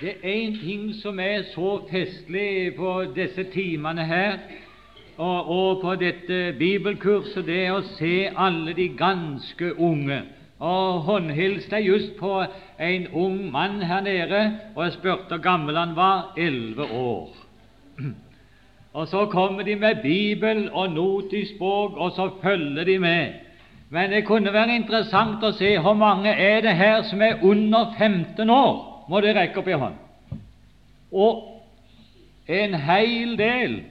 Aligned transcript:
Det 0.00 0.08
er 0.08 0.28
én 0.30 0.58
ting 0.60 0.94
som 0.94 1.18
er 1.20 1.42
så 1.54 1.80
festlig 1.90 2.74
på 2.76 3.04
disse 3.16 3.44
timene 3.50 4.04
her, 4.06 4.36
og, 5.16 5.48
og 5.50 5.80
på 5.80 5.94
dette 5.98 6.52
bibelkurset, 6.58 7.42
det 7.46 7.56
er 7.64 7.72
å 7.74 7.80
se 7.96 8.28
alle 8.30 8.76
de 8.78 8.84
ganske 8.94 9.72
unge. 9.74 10.20
Og 10.62 11.00
håndhilste 11.02 11.80
just 11.82 12.12
på 12.20 12.44
en 12.78 13.08
ung 13.10 13.40
mann 13.50 13.82
her 13.82 14.04
nede, 14.06 14.42
og 14.76 14.84
jeg 14.84 14.92
spurte 15.00 15.34
hvor 15.34 15.42
gammel 15.42 15.76
han 15.76 15.96
var. 15.96 16.30
Elleve 16.38 16.86
år. 16.94 17.34
Og 18.98 19.08
så 19.08 19.26
kommer 19.26 19.62
de 19.62 19.74
med 19.76 20.02
Bibel 20.02 20.70
og 20.72 20.92
notisbok, 20.92 21.96
og 21.96 22.12
så 22.16 22.30
følger 22.42 22.84
de 22.84 22.98
med. 22.98 23.32
Men 23.90 24.10
det 24.10 24.24
kunne 24.26 24.52
være 24.52 24.74
interessant 24.74 25.44
å 25.44 25.52
se 25.54 25.74
hvor 25.78 25.94
mange 25.94 26.32
er 26.32 26.62
det 26.64 26.72
her 26.74 27.02
som 27.06 27.22
er 27.22 27.42
under 27.42 27.92
15 27.98 28.50
år 28.50 28.87
må 29.08 29.20
det 29.24 29.34
rekke 29.36 29.60
opp 29.60 29.68
i 29.68 29.78
hånd. 29.78 29.98
Og 31.12 31.44
en 32.48 32.74
hel 32.74 33.36
del. 33.38 33.82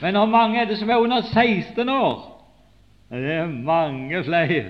Men 0.00 0.16
hvor 0.16 0.26
mange 0.26 0.60
er 0.60 0.64
det 0.70 0.78
som 0.78 0.90
er 0.90 1.02
under 1.02 1.22
16 1.22 1.88
år? 1.88 2.22
Det 3.10 3.32
er 3.32 3.46
mange 3.46 4.24
flere. 4.24 4.64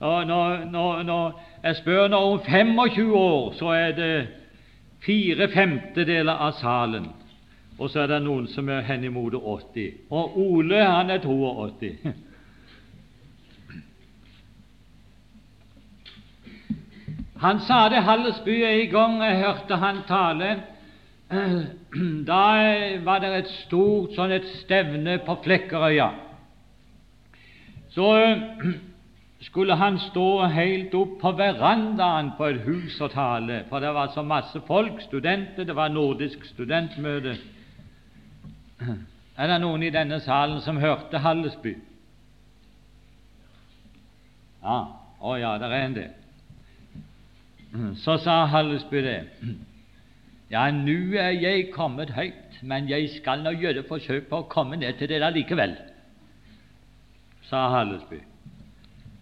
Og 0.00 0.26
når, 0.26 0.64
når, 0.64 1.02
når 1.02 1.40
jeg 1.62 1.76
spør 1.76 2.08
når 2.08 2.32
om 2.32 2.40
25 2.40 3.16
år, 3.16 3.52
så 3.52 3.66
er 3.66 3.92
det 3.92 4.26
fire 5.04 5.48
femtedeler 5.48 6.32
av 6.32 6.52
salen. 6.52 7.10
Og 7.78 7.90
så 7.90 8.00
er 8.00 8.06
det 8.06 8.22
noen 8.24 8.46
som 8.48 8.68
er 8.68 8.84
henimot 8.88 9.34
80. 9.34 9.92
Og 10.10 10.38
Ole, 10.40 10.80
han 10.84 11.10
er 11.10 11.20
82. 11.24 11.92
Han 17.40 17.60
sa 17.64 17.88
det 17.88 18.02
Hallesby 18.04 18.58
en 18.68 18.90
gang 18.92 19.22
jeg 19.24 19.40
hørte 19.40 19.76
han 19.80 20.02
tale. 20.08 20.50
Da 22.30 22.42
var 23.04 23.22
det 23.22 23.30
et 23.34 23.52
stort 23.64 24.12
sånn 24.14 24.34
et 24.34 24.46
stevne 24.60 25.16
på 25.24 25.38
Flekkerøya. 25.44 26.10
Så 27.94 28.10
skulle 29.48 29.78
han 29.80 29.96
stå 30.10 30.26
helt 30.52 30.94
opp 30.94 31.16
på 31.22 31.32
verandaen 31.38 32.34
på 32.36 32.50
et 32.50 32.60
hus 32.66 33.00
og 33.00 33.14
tale, 33.14 33.62
for 33.70 33.80
det 33.80 33.94
var 33.96 34.12
så 34.14 34.22
masse 34.22 34.60
folk, 34.68 35.00
studenter, 35.06 35.64
det 35.64 35.76
var 35.76 35.88
nordisk 35.88 36.44
studentmøte. 36.52 37.38
Er 39.40 39.48
det 39.48 39.60
noen 39.62 39.82
i 39.86 39.94
denne 39.94 40.20
salen 40.20 40.60
som 40.60 40.78
hørte 40.82 41.24
Hallesby? 41.24 41.72
Ja, 44.60 44.80
å 45.24 45.36
ja, 45.40 45.56
det 45.56 45.70
er 45.72 45.78
en 45.80 45.96
del. 45.96 46.16
Så 47.96 48.16
sa 48.18 48.44
Hallesby 48.44 48.96
det. 48.96 49.20
Ja, 50.50 50.64
nå 50.74 51.14
er 51.14 51.30
jeg 51.30 51.68
kommet 51.70 52.10
høyt, 52.10 52.56
men 52.66 52.88
jeg 52.90 53.04
skal 53.14 53.44
nå 53.44 53.52
gjøre 53.54 53.84
forsøk 53.86 54.24
på 54.26 54.40
å 54.40 54.48
komme 54.50 54.80
ned 54.80 54.96
til 54.98 55.06
dere 55.12 55.28
likevel, 55.30 55.76
sa 57.46 57.68
Hallesby. 57.70 58.18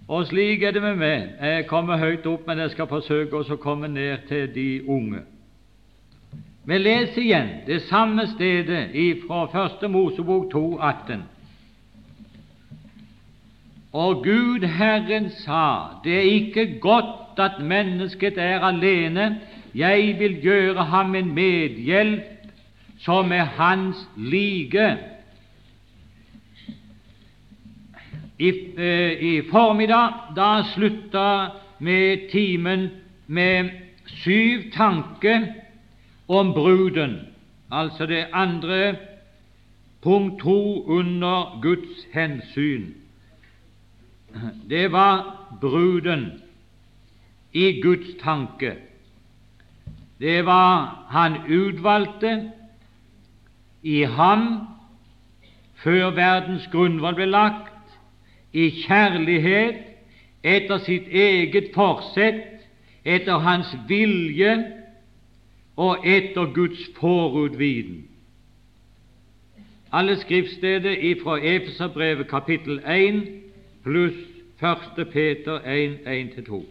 Og 0.09 0.25
slik 0.31 0.65
er 0.65 0.73
det 0.73 0.81
med 0.83 0.97
meg. 0.97 1.27
Jeg 1.37 1.67
kommer 1.69 2.01
høyt 2.01 2.25
opp, 2.27 2.47
men 2.49 2.63
jeg 2.65 2.73
skal 2.73 2.89
forsøke 2.89 3.43
å 3.45 3.59
komme 3.61 3.91
ned 3.93 4.25
til 4.31 4.49
de 4.55 4.69
unge. 4.89 5.21
Vi 6.65 6.79
leser 6.81 7.23
igjen 7.27 7.51
det 7.67 7.83
samme 7.91 8.25
stedet 8.33 8.89
fra 9.27 9.45
Første 9.53 9.89
Mosebok 9.89 10.49
2,18. 10.55 11.29
Og 13.93 14.25
Gud 14.25 14.67
Herren 14.67 15.31
sa, 15.31 16.01
det 16.05 16.17
er 16.17 16.21
ikke 16.21 16.81
godt 16.81 17.39
at 17.39 17.61
mennesket 17.65 18.39
er 18.39 18.61
alene. 18.61 19.41
Jeg 19.75 20.17
vil 20.19 20.41
gjøre 20.43 20.85
ham 20.85 21.15
en 21.15 21.35
medhjelp 21.35 22.23
som 22.99 23.33
er 23.33 23.45
hans 23.45 23.97
like. 24.17 24.97
I, 28.39 28.49
eh, 28.79 29.23
I, 29.23 29.43
formiddag 29.51 30.13
da 30.37 30.63
slutta 30.75 31.51
med 31.79 32.31
timen 32.31 32.91
med 33.27 33.71
syv 34.07 34.71
tanker 34.73 35.47
om 36.29 36.53
bruden, 36.53 37.19
altså 37.73 38.07
det 38.07 38.27
andre 38.33 38.97
punkt 40.03 40.41
to 40.41 40.85
under 40.87 41.61
Guds 41.63 42.07
hensyn. 42.15 42.95
Det 44.71 44.93
var 44.93 45.49
bruden 45.61 46.43
i 47.53 47.81
Guds 47.81 48.23
tanke. 48.23 48.75
Det 50.21 50.47
var 50.47 51.05
Han 51.09 51.37
utvalgte 51.49 52.53
i 53.83 54.03
ham 54.03 54.69
før 55.75 56.11
verdens 56.11 56.67
grunnvoll 56.73 57.15
ble 57.15 57.27
lagt, 57.31 57.75
i 58.53 58.71
kjærlighet, 58.83 59.79
etter 60.43 60.81
sitt 60.83 61.07
eget 61.09 61.71
forsett, 61.75 62.65
etter 63.05 63.39
hans 63.45 63.71
vilje 63.89 64.55
og 65.79 66.07
etter 66.07 66.51
Guds 66.55 66.81
forutviden. 66.99 68.09
Alle 69.93 70.17
skriftsteder 70.21 71.15
fra 71.23 71.39
Efeserbrevet 71.39 72.29
kapittel 72.29 72.81
1 72.87 73.23
pluss 73.85 74.17
1. 74.61 75.11
Peter 75.13 75.61
1, 75.65 76.07
1-2. 76.07 76.63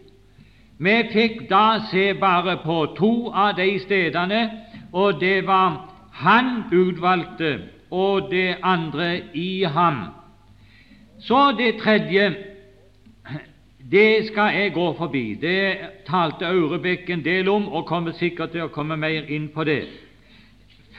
Vi 0.78 0.96
fikk 1.12 1.48
da 1.50 1.80
se 1.90 2.12
bare 2.14 2.58
på 2.62 2.94
to 2.98 3.30
av 3.34 3.56
de 3.56 3.78
stedene, 3.82 4.42
og 4.92 5.20
det 5.20 5.46
var 5.46 5.88
han 6.12 6.68
utvalgte, 6.72 7.58
og 7.90 8.30
det 8.30 8.56
andre 8.62 9.20
i 9.34 9.64
ham. 9.64 10.04
Så 11.18 11.52
det 11.58 11.80
tredje 11.80 12.34
det 13.90 14.26
skal 14.26 14.54
jeg 14.54 14.72
gå 14.72 14.92
forbi. 14.98 15.34
Det 15.40 15.78
talte 16.06 16.46
Aurebekk 16.46 17.10
en 17.10 17.24
del 17.24 17.48
om, 17.48 17.68
og 17.68 17.86
kommer 17.86 18.12
sikkert 18.12 18.52
til 18.52 18.66
å 18.66 18.72
komme 18.72 18.96
mer 19.00 19.24
inn 19.32 19.48
på 19.54 19.64
det. 19.64 19.86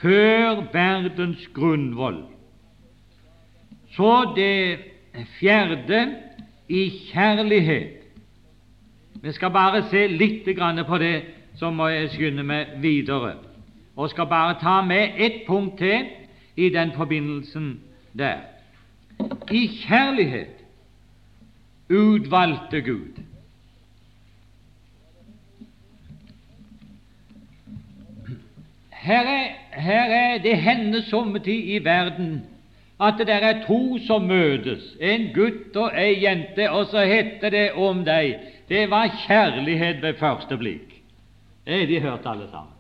Før 0.02 0.64
verdens 0.74 1.46
grunnvoll. 1.54 2.24
Så 3.94 4.34
det 4.36 4.89
fjerde 5.40 6.16
i 6.70 6.90
kjærlighet. 6.90 7.96
Vi 9.22 9.32
skal 9.32 9.52
bare 9.52 9.84
se 9.90 10.08
litt 10.08 10.48
på 10.88 10.98
det, 10.98 11.24
så 11.56 11.72
må 11.72 11.88
jeg 11.88 12.10
skynde 12.10 12.44
meg 12.44 12.68
videre. 12.82 13.36
Og 13.96 14.10
skal 14.10 14.28
bare 14.28 14.56
ta 14.62 14.82
med 14.82 15.18
ett 15.18 15.42
punkt 15.48 15.78
til 15.78 16.06
i 16.56 16.70
den 16.70 16.92
forbindelsen 16.96 17.80
der. 18.14 18.38
I 19.52 19.68
kjærlighet 19.68 20.56
utvalgte 21.90 22.82
Gud. 22.82 23.20
Her 28.90 29.26
er, 29.28 29.48
her 29.72 30.12
er 30.12 30.38
det 30.38 30.58
hender 30.58 31.02
sommertid 31.02 31.76
i 31.76 31.84
verden 31.84 32.44
at 33.00 33.18
det 33.18 33.30
er 33.30 33.62
to 33.64 33.98
som 34.04 34.28
møtes, 34.28 34.96
en 35.00 35.30
gutt 35.34 35.76
og 35.80 35.96
ei 35.96 36.20
jente, 36.24 36.70
og 36.70 36.90
så 36.92 37.06
heter 37.08 37.50
det 37.50 37.68
om 37.80 38.04
deg 38.04 38.36
det 38.70 38.90
var 38.92 39.10
kjærlighet 39.26 40.02
ved 40.04 40.20
første 40.20 40.58
blikk. 40.58 40.92
Det 41.66 41.80
har 41.80 41.88
de 41.88 42.00
hørt, 42.00 42.26
alle 42.26 42.50
sammen. 42.52 42.76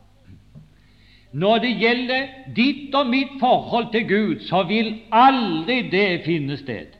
Når 1.31 1.57
det 1.57 1.71
gjelder 1.79 2.27
ditt 2.55 2.95
og 2.95 3.07
mitt 3.07 3.35
forhold 3.39 3.91
til 3.91 4.07
Gud, 4.07 4.39
så 4.39 4.63
vil 4.63 4.95
aldri 5.11 5.81
det 5.89 6.21
finne 6.25 6.57
sted 6.57 6.95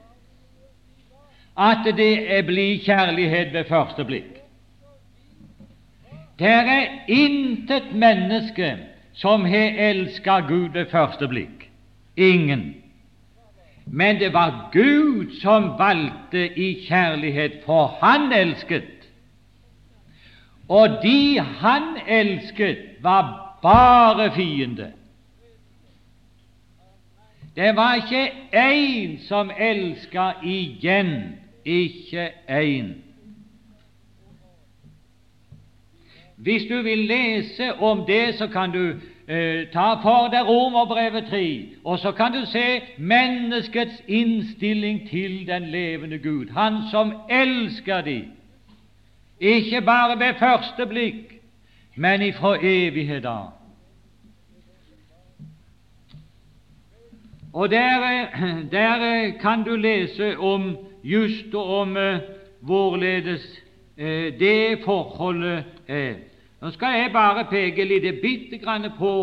at 1.59 1.83
det 1.97 2.45
blir 2.47 2.79
kjærlighet 2.85 3.53
ved 3.53 3.65
første 3.67 4.05
blikk. 4.07 4.37
Det 6.39 6.47
er 6.47 6.85
intet 7.07 7.91
menneske 7.91 8.77
som 9.13 9.43
har 9.45 9.75
elsket 9.89 10.47
Gud 10.47 10.69
ved 10.73 10.85
første 10.91 11.27
blikk. 11.27 11.67
Ingen. 12.17 12.78
Men 13.91 14.19
det 14.19 14.33
var 14.33 14.69
Gud 14.71 15.39
som 15.41 15.63
valgte 15.79 16.57
i 16.57 16.85
kjærlighet, 16.87 17.51
for 17.65 17.87
Han 18.01 18.33
elsket. 18.33 19.09
Og 20.69 20.89
de 21.03 21.39
Han 21.39 21.83
elsket, 22.07 22.77
var 23.01 23.57
bare 23.61 24.31
fiende. 24.31 24.91
Det 27.55 27.75
var 27.75 27.93
ikke 27.95 28.31
én 28.53 29.27
som 29.27 29.51
elsket 29.59 30.33
igjen, 30.43 31.39
ikke 31.65 32.31
én. 32.49 32.93
Hvis 36.35 36.63
du 36.69 36.81
vil 36.81 36.97
lese 36.97 37.73
om 37.73 38.05
det, 38.07 38.35
så 38.35 38.47
kan 38.47 38.71
du 38.71 38.93
ta 39.73 39.93
for 40.01 40.31
deg 40.33 40.47
Romerbrevet 40.47 41.27
3, 41.29 41.65
og 41.85 41.99
så 41.99 42.11
kan 42.11 42.33
du 42.33 42.45
se 42.49 42.81
menneskets 42.97 44.01
innstilling 44.07 45.09
til 45.09 45.47
den 45.47 45.63
levende 45.69 46.17
Gud, 46.17 46.49
Han 46.49 46.73
som 46.91 47.13
elsker 47.29 48.01
de, 48.01 48.23
ikke 49.39 49.81
bare 49.81 50.19
ved 50.19 50.33
første 50.39 50.85
blikk, 50.85 51.41
men 51.95 52.21
ifra 52.21 52.57
evighet 52.61 53.25
av. 53.25 53.53
Og 57.53 57.69
der, 57.69 58.25
der, 58.71 59.31
kan 59.41 59.63
du 59.63 59.75
lese 59.75 60.37
om 60.37 60.77
just 61.03 61.55
om 61.55 61.97
hvorledes 62.61 63.63
det 64.39 64.79
forholdet 64.85 65.63
er. 65.87 66.28
Nå 66.61 66.71
skal 66.75 66.97
jeg 66.99 67.13
bare 67.13 67.45
peke 67.47 67.85
litt 67.87 68.21
bitte 68.21 68.57
grann 68.59 68.89
på 68.97 69.13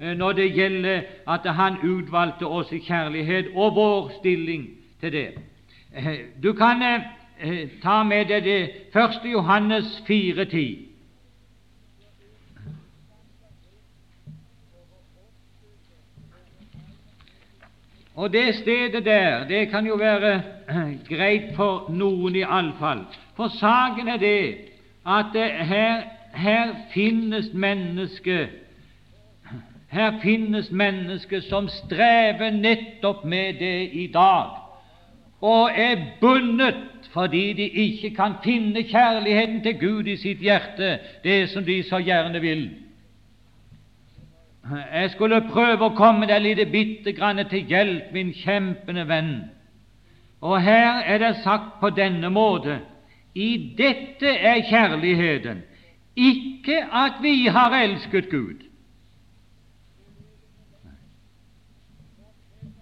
uh, 0.00 0.12
når 0.16 0.32
det 0.32 0.48
gjelder 0.56 1.02
at 1.28 1.46
han 1.58 1.76
utvalgte 1.84 2.46
oss 2.46 2.72
i 2.72 2.80
kjærlighet, 2.80 3.52
og 3.54 3.76
vår 3.76 4.10
stilling 4.20 4.68
til 5.00 5.12
det. 5.12 5.28
Du 6.42 6.52
kan 6.52 6.82
ta 7.82 8.02
med 8.04 8.28
deg 8.28 8.44
det 8.44 8.60
1. 8.92 9.24
Johannes 9.28 10.02
4,10. 10.08 10.86
Og 18.16 18.32
det 18.32 18.54
stedet 18.54 19.04
der, 19.04 19.46
det 19.48 19.68
kan 19.68 19.86
jo 19.86 19.94
være 19.94 20.42
greit 21.08 21.52
for 21.56 21.90
noen 21.92 22.36
iallfall. 22.36 23.04
For 23.36 23.52
saken 23.52 24.08
er 24.08 24.16
det 24.16 24.56
at 25.06 25.36
her, 25.68 26.15
her 26.36 26.74
finnes 26.92 27.52
mennesker 27.54 28.46
her 29.88 30.18
finnes 30.22 30.70
mennesker 30.70 31.40
som 31.40 31.68
strever 31.68 32.50
nettopp 32.50 33.24
med 33.24 33.60
det 33.60 33.90
i 33.92 34.06
dag, 34.12 34.50
og 35.40 35.70
er 35.74 36.02
bundet 36.20 36.82
fordi 37.12 37.52
de 37.52 37.68
ikke 37.68 38.10
kan 38.16 38.34
finne 38.44 38.82
kjærligheten 38.82 39.62
til 39.62 39.78
Gud 39.80 40.06
i 40.06 40.16
sitt 40.16 40.42
hjerte, 40.44 40.98
det 41.24 41.48
som 41.48 41.64
de 41.64 41.82
så 41.82 42.00
gjerne 42.02 42.40
vil. 42.40 42.66
Jeg 44.92 45.10
skulle 45.14 45.40
prøve 45.48 45.86
å 45.86 45.94
komme 45.96 46.26
deg 46.26 46.42
litt 46.42 46.60
bitte 46.72 47.14
grann 47.16 47.40
til 47.48 47.64
hjelp, 47.70 48.10
min 48.12 48.34
kjempende 48.34 49.06
venn. 49.08 49.32
Og 50.42 50.58
her 50.60 51.00
er 51.06 51.22
det 51.22 51.36
sagt 51.44 51.78
på 51.80 51.90
denne 51.94 52.28
måte 52.30 52.80
i 53.34 53.72
dette 53.78 54.28
er 54.28 54.64
kjærligheten, 54.68 55.62
ikke 56.16 56.84
at 56.92 57.12
vi 57.22 57.46
har 57.46 57.70
elsket 57.70 58.30
Gud. 58.30 58.64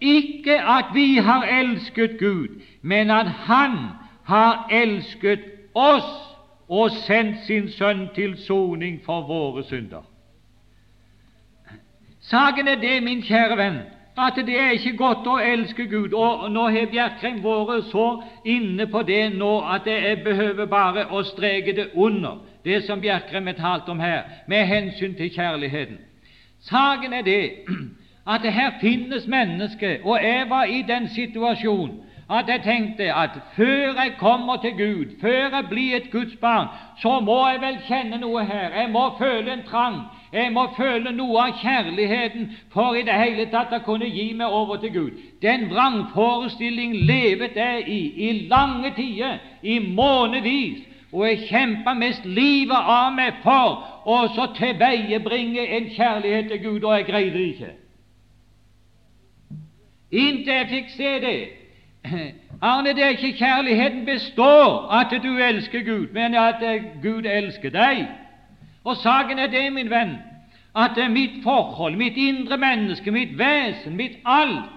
Ikke 0.00 0.60
at 0.60 0.84
vi 0.94 1.14
har 1.14 1.42
elsket 1.42 2.18
Gud, 2.18 2.60
men 2.82 3.10
at 3.10 3.26
Han 3.26 3.78
har 4.24 4.68
elsket 4.70 5.40
oss 5.74 6.34
og 6.68 6.90
sendt 6.90 7.36
sin 7.46 7.68
Sønn 7.68 8.08
til 8.14 8.36
soning 8.36 9.00
for 9.04 9.20
våre 9.20 9.64
synder. 9.64 10.04
Saken 12.20 12.68
er 12.68 12.74
det, 12.74 13.02
min 13.02 13.22
kjære 13.22 13.56
venn, 13.56 13.78
at 14.18 14.36
det 14.46 14.60
er 14.60 14.70
ikke 14.70 14.96
godt 14.96 15.26
å 15.26 15.36
elske 15.42 15.86
Gud. 15.90 16.12
Og 16.12 16.46
nå 16.52 16.68
har 16.72 16.86
Bjerkreim 16.90 17.42
vært 17.44 17.90
så 17.90 18.22
inne 18.44 18.86
på 18.86 19.02
det 19.02 19.34
nå 19.36 19.58
at 19.60 19.86
jeg 19.86 20.22
behøver 20.24 20.66
bare 20.66 21.06
å 21.10 21.22
streke 21.22 21.74
det 21.76 21.90
under, 21.94 22.38
det 22.64 22.84
som 22.84 23.00
Bjerkrem 23.00 23.46
har 23.46 23.58
talt 23.58 23.88
om 23.88 24.00
her, 24.00 24.22
med 24.46 24.66
hensyn 24.66 25.14
til 25.14 25.30
kjærligheten. 25.34 25.98
Saken 26.60 27.12
er 27.12 27.22
det 27.22 27.50
at 28.32 28.42
det 28.42 28.52
her 28.52 28.70
finnes 28.80 29.26
mennesker, 29.26 29.96
og 30.04 30.22
jeg 30.22 30.46
var 30.48 30.64
i 30.64 30.82
den 30.88 31.08
situasjonen 31.08 32.00
at 32.30 32.48
jeg 32.48 32.60
tenkte 32.64 33.14
at 33.14 33.30
før 33.56 33.92
jeg 34.02 34.12
kommer 34.18 34.56
til 34.56 34.70
Gud, 34.70 35.20
før 35.20 35.56
jeg 35.56 35.64
blir 35.68 35.96
et 35.96 36.10
Guds 36.12 36.36
barn, 36.36 36.66
så 37.02 37.20
må 37.20 37.48
jeg 37.48 37.60
vel 37.60 37.78
kjenne 37.88 38.18
noe 38.20 38.44
her. 38.44 38.70
Jeg 38.80 38.90
må 38.90 39.18
føle 39.18 39.52
en 39.52 39.62
trang. 39.68 40.00
Jeg 40.32 40.52
må 40.52 40.66
føle 40.76 41.12
noe 41.12 41.42
av 41.42 41.58
kjærligheten 41.60 42.48
for 42.72 42.96
i 42.96 43.04
det 43.06 43.14
hele 43.14 43.46
tatt 43.52 43.76
å 43.76 43.82
kunne 43.84 44.08
gi 44.08 44.32
meg 44.34 44.46
over 44.48 44.80
til 44.82 44.92
Gud. 44.92 45.20
Den 45.42 45.68
vrangforestilling 45.70 46.96
levet 47.06 47.56
jeg 47.56 47.84
i 47.88 48.00
i 48.28 48.32
lange 48.48 48.90
tider, 48.96 49.38
i 49.62 49.78
månedsvis, 49.78 50.82
og 51.14 51.28
jeg 51.28 51.44
kjempa 51.48 51.94
mest 51.94 52.24
livet 52.26 52.88
av 52.90 53.12
meg 53.14 53.36
for 53.44 53.84
å 54.10 54.16
så 54.34 54.48
tilveiebringe 54.56 55.62
en 55.76 55.86
kjærlighet 55.94 56.48
til 56.50 56.62
Gud, 56.64 56.82
og 56.82 56.96
jeg 56.96 57.06
greide 57.06 57.36
det 57.38 57.44
ikke. 57.52 57.70
Inntil 60.10 60.58
jeg 60.58 60.70
fikk 60.72 60.90
se 60.96 61.12
det. 61.22 61.38
Arne, 62.60 62.96
det 62.96 63.04
er 63.04 63.14
ikke 63.14 63.38
kjærligheten 63.38 64.02
består 64.06 64.90
at 64.98 65.14
du 65.22 65.30
elsker 65.38 65.86
Gud, 65.86 66.10
men 66.12 66.34
at 66.34 66.62
Gud 67.02 67.30
elsker 67.30 67.70
deg. 67.70 68.06
Og 68.84 68.96
saken 68.96 69.38
er 69.38 69.46
det, 69.54 69.64
min 69.72 69.90
venn, 69.90 70.16
at 70.74 70.98
mitt 71.10 71.42
forhold, 71.46 71.96
mitt 71.96 72.18
indre 72.18 72.58
menneske, 72.58 73.10
mitt 73.10 73.38
vesen, 73.38 73.96
mitt 73.96 74.18
alt, 74.26 74.73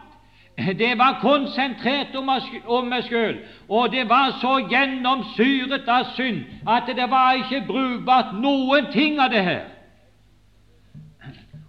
det 0.57 0.97
var 0.97 1.19
konsentrert 1.21 2.15
om 2.17 2.87
meg 2.89 3.03
sjøl, 3.05 3.37
og 3.69 3.91
det 3.91 4.07
var 4.09 4.31
så 4.41 4.57
gjennomsyret 4.65 5.85
av 5.87 6.13
synd 6.15 6.45
at 6.67 6.89
det 6.97 7.05
var 7.11 7.37
ikke 7.37 7.65
brukbart 7.67 8.33
noen 8.41 8.89
ting 8.93 9.19
av 9.21 9.29
det 9.29 9.43
her. 9.45 9.65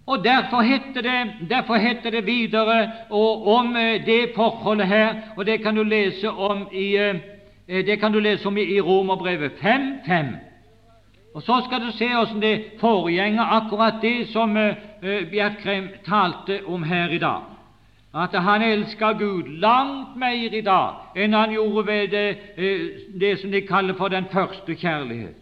Og 0.09 0.23
Derfor 0.23 0.61
heter 0.61 1.01
det, 1.01 1.49
derfor 1.49 1.75
heter 1.75 2.09
det 2.09 2.25
videre 2.25 2.91
om 3.09 3.75
eh, 3.75 4.05
det 4.05 4.31
forholdet 4.35 4.87
her, 4.87 5.15
og 5.37 5.45
det 5.45 5.61
kan 5.61 5.75
du 5.75 5.83
lese 5.83 6.29
om 6.29 6.67
i, 6.73 6.95
eh, 6.97 7.85
det 7.85 7.99
kan 7.99 8.11
du 8.11 8.19
lese 8.19 8.47
om 8.47 8.57
i, 8.57 8.79
Romerbrevet 8.81 9.51
5.5. 9.61 10.33
Og 11.35 11.41
Så 11.41 11.61
skal 11.65 11.81
du 11.81 11.91
se 11.91 12.07
hvordan 12.09 12.41
det 12.41 12.63
foregjenger 12.79 13.43
akkurat 13.43 14.01
det 14.01 14.27
som 14.27 14.57
Bjerkreim 15.31 15.89
talte 16.05 16.65
om 16.65 16.83
her 16.83 17.09
i 17.09 17.17
dag. 17.17 17.58
At 18.13 18.33
han 18.33 18.61
elsker 18.61 19.13
Gud 19.13 19.47
langt 19.61 20.15
mer 20.17 20.53
i 20.53 20.61
dag 20.65 21.15
enn 21.15 21.33
han 21.33 21.51
gjorde 21.53 21.85
ved 21.87 22.07
det, 22.09 22.37
uh, 22.57 23.19
det 23.21 23.35
som 23.39 23.51
de 23.51 23.61
kaller 23.61 23.93
for 23.93 24.09
den 24.09 24.25
første 24.31 24.75
kjærlighet. 24.75 25.37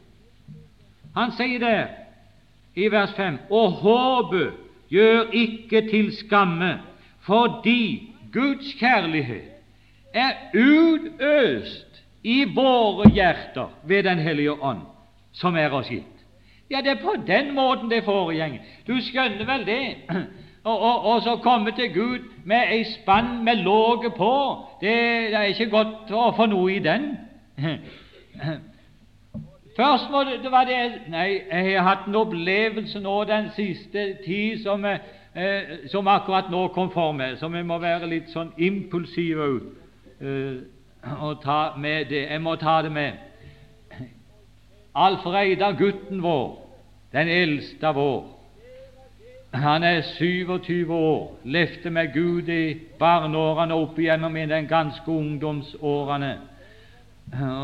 Han 1.16 1.32
sier 1.32 1.60
der 1.60 1.86
i 2.76 2.90
vers 2.92 3.14
5 3.18 3.40
Og 3.50 3.72
håpet 3.72 4.52
gjør 4.90 5.32
ikke 5.32 5.82
til 5.90 6.12
skamme, 6.18 6.80
fordi 7.20 8.14
Guds 8.34 8.74
kjærlighet 8.80 9.58
er 10.14 10.34
utøst 10.54 12.04
i 12.24 12.44
våre 12.56 13.10
hjerter 13.10 13.72
ved 13.84 14.04
Den 14.04 14.20
hellige 14.20 14.52
ånd 14.52 14.82
som 15.32 15.56
er 15.56 15.74
oss 15.74 15.90
gitt. 15.90 16.14
Ja, 16.70 16.82
det 16.82 16.92
er 16.92 17.04
på 17.04 17.16
den 17.28 17.54
måten 17.56 17.90
det 17.90 18.04
foregår. 18.04 18.58
Du 18.88 18.98
skjønner 19.02 19.46
vel 19.46 19.66
det? 19.66 19.82
Og, 20.68 20.82
og, 20.82 21.06
og, 21.06 21.22
så 21.22 21.36
komme 21.36 21.72
til 21.72 21.94
Gud 21.94 22.20
med 22.44 22.72
ei 22.72 22.84
spann 22.84 23.44
med 23.44 23.56
låget 23.56 24.14
på, 24.18 24.34
det, 24.82 24.90
det, 25.32 25.36
er 25.36 25.44
ikke 25.44 25.70
godt 25.72 26.12
å 26.12 26.32
få 26.36 26.46
noe 26.52 26.74
i 26.76 26.82
den. 26.84 27.06
Først 29.78 30.12
må 30.12 30.26
det, 30.28 30.42
det 30.44 30.52
var 30.52 30.68
det 30.68 30.82
Nei, 31.14 31.28
jeg 31.52 31.78
har 31.78 31.88
hatt 31.88 32.10
en 32.10 32.20
opplevelse 32.20 33.00
nå 33.00 33.16
den 33.30 33.48
siste 33.56 34.06
tid 34.26 34.60
som, 34.66 34.84
eh, 34.86 35.88
som 35.92 36.08
akkurat 36.12 36.52
nå 36.52 36.68
kom 36.76 36.92
for 36.92 37.16
meg, 37.16 37.38
som 37.40 37.56
jeg 37.56 37.66
må 37.66 37.80
være 37.80 38.12
litt 38.12 38.34
sånn 38.36 38.52
impulsiv 38.58 39.40
eh, 39.48 40.56
og 41.22 41.40
ta 41.46 41.78
med 41.78 42.12
det. 42.12 42.26
Jeg 42.28 42.44
må 42.44 42.58
ta 42.60 42.82
det 42.84 42.92
med. 42.92 43.24
Alf 44.96 45.24
Reidar, 45.32 45.80
gutten 45.80 46.20
vår, 46.26 46.58
den 47.16 47.30
eldste 47.30 47.88
av 47.88 47.98
år, 48.02 48.37
han 49.54 49.84
er 49.84 50.02
27 50.02 50.94
år, 50.94 51.40
levde 51.44 51.90
med 51.90 52.14
Gud 52.14 52.50
i 52.50 52.76
barneårene 53.00 53.74
opp 53.74 54.00
igjennom 54.00 54.36
i 54.38 54.46
den 54.46 54.68
ganske 54.68 55.12
ungdomsårene. 55.12 56.34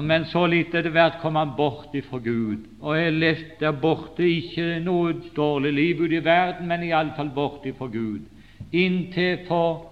Men 0.03 0.25
så 0.27 0.45
litt 0.47 0.73
etter 0.75 0.91
hvert 0.91 1.21
kom 1.21 1.37
han 1.39 1.53
bort 1.57 1.93
ifra 1.95 2.19
Gud, 2.23 2.65
og 2.81 2.97
jeg 2.99 3.15
levd 3.15 3.51
der 3.61 3.75
borte, 3.79 4.25
ikke 4.27 4.79
noe 4.83 5.13
dårlig 5.35 5.71
liv 5.73 6.03
ute 6.03 6.19
i 6.19 6.25
verden, 6.25 6.67
men 6.67 6.83
iallfall 6.83 7.31
bort 7.35 7.65
ifra 7.67 7.87
Gud, 7.91 8.25
inntil 8.71 9.45
for 9.47 9.85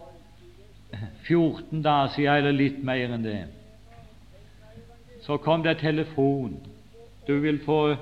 14 1.28 1.84
dager 1.84 2.12
siden, 2.16 2.36
eller 2.36 2.56
litt 2.56 2.84
mer 2.84 3.16
enn 3.16 3.24
det. 3.24 3.42
Så 5.24 5.38
kom 5.40 5.64
det 5.64 5.80
telefon 5.80 6.58
du 7.28 7.38
vil 7.40 7.62
få 7.64 7.96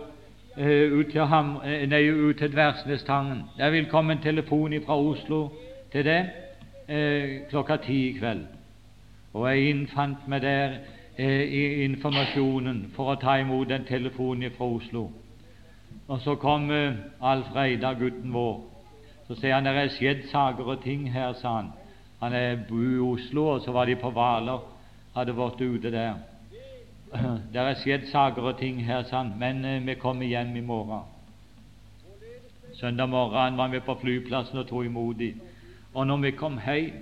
ut 0.59 1.11
til, 1.11 1.25
ham, 1.25 1.55
uh, 1.55 1.89
nei, 1.89 2.03
ut 2.11 2.37
til 2.37 2.51
Dversnestangen. 2.51 3.43
Det 3.57 3.71
vil 3.71 3.89
komme 3.91 4.13
en 4.13 4.23
telefon 4.23 4.75
fra 4.85 4.97
Oslo 4.99 5.49
til 5.91 6.05
deg 6.05 6.31
uh, 6.89 7.35
klokka 7.49 7.79
ti 7.85 7.99
i 8.09 8.15
kveld. 8.17 8.45
Og 9.33 9.45
jeg 9.49 9.69
innfant 9.69 10.27
meg 10.27 10.41
der 10.41 10.79
i 11.19 11.83
informasjonen 11.83 12.93
for 12.95 13.11
å 13.11 13.17
ta 13.19 13.33
imot 13.41 13.67
den 13.67 13.83
telefonen 13.85 14.53
fra 14.55 14.69
Oslo. 14.71 15.09
Og 16.07 16.21
så 16.23 16.37
kom 16.39 16.71
Alf 16.71 17.49
Reidar, 17.55 17.97
gutten 17.99 18.31
vår. 18.33 18.61
Så 19.27 19.35
sier 19.35 19.57
han 19.57 19.67
det 19.67 19.75
er 19.75 19.91
skjedd 19.93 20.23
saker 20.31 20.71
og 20.73 20.79
ting 20.81 21.03
her, 21.11 21.35
sa 21.37 21.57
han. 21.57 21.73
Han 22.23 22.33
er 22.33 22.63
i 22.71 22.97
Oslo, 23.03 23.45
og 23.53 23.61
så 23.61 23.75
var 23.75 23.85
de 23.85 23.99
på 23.99 24.09
Hvaler, 24.15 24.63
hadde 25.13 25.35
vært 25.37 25.61
ute 25.61 25.91
der. 25.91 26.15
Det 27.53 27.61
er 27.61 27.77
skjedd 27.81 28.09
saker 28.11 28.51
og 28.51 28.59
ting 28.59 28.83
her, 28.85 29.03
sant? 29.09 29.37
men 29.39 29.65
eh, 29.65 29.85
vi 29.85 29.95
kommer 29.97 30.25
hjem 30.25 30.55
i 30.55 30.61
morgen. 30.61 31.07
Søndag 32.77 33.09
morgen 33.09 33.57
var 33.57 33.67
vi 33.67 33.79
på 33.79 33.95
flyplassen 34.01 34.57
og 34.57 34.67
tok 34.67 34.85
imot 34.85 35.17
dem. 35.19 35.41
Og 35.93 36.07
når 36.07 36.17
vi 36.17 36.31
kom 36.31 36.59
hjem, 36.65 36.93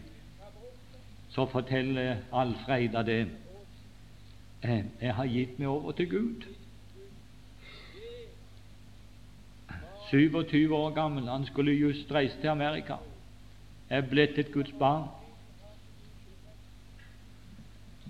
så 1.30 1.46
forteller 1.46 2.16
Alfreida 2.34 3.04
det. 3.04 3.28
Eh, 4.64 4.86
jeg 5.02 5.16
har 5.16 5.26
gitt 5.26 5.60
meg 5.60 5.68
over 5.68 5.92
til 5.92 6.10
Gud. 6.10 6.48
27 10.10 10.76
år 10.76 10.94
gammel. 10.96 11.28
Han 11.28 11.46
skulle 11.46 11.72
just 11.76 12.12
reise 12.12 12.40
til 12.42 12.48
Amerika. 12.48 12.96
Jeg 13.90 13.98
er 13.98 14.10
blitt 14.10 14.40
et 14.40 14.54
Guds 14.54 14.72
barn. 14.80 15.08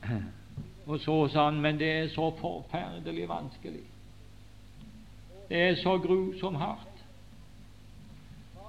Og 0.88 1.00
så 1.00 1.28
sa 1.28 1.50
han, 1.50 1.62
men 1.62 1.80
det 1.80 1.92
er 1.92 2.08
så 2.08 2.32
forferdelig 2.40 3.30
vanskelig. 3.30 3.84
Det 5.50 5.62
er 5.62 5.76
så 5.76 5.98
grusomt 5.98 6.58
hardt. 6.58 7.04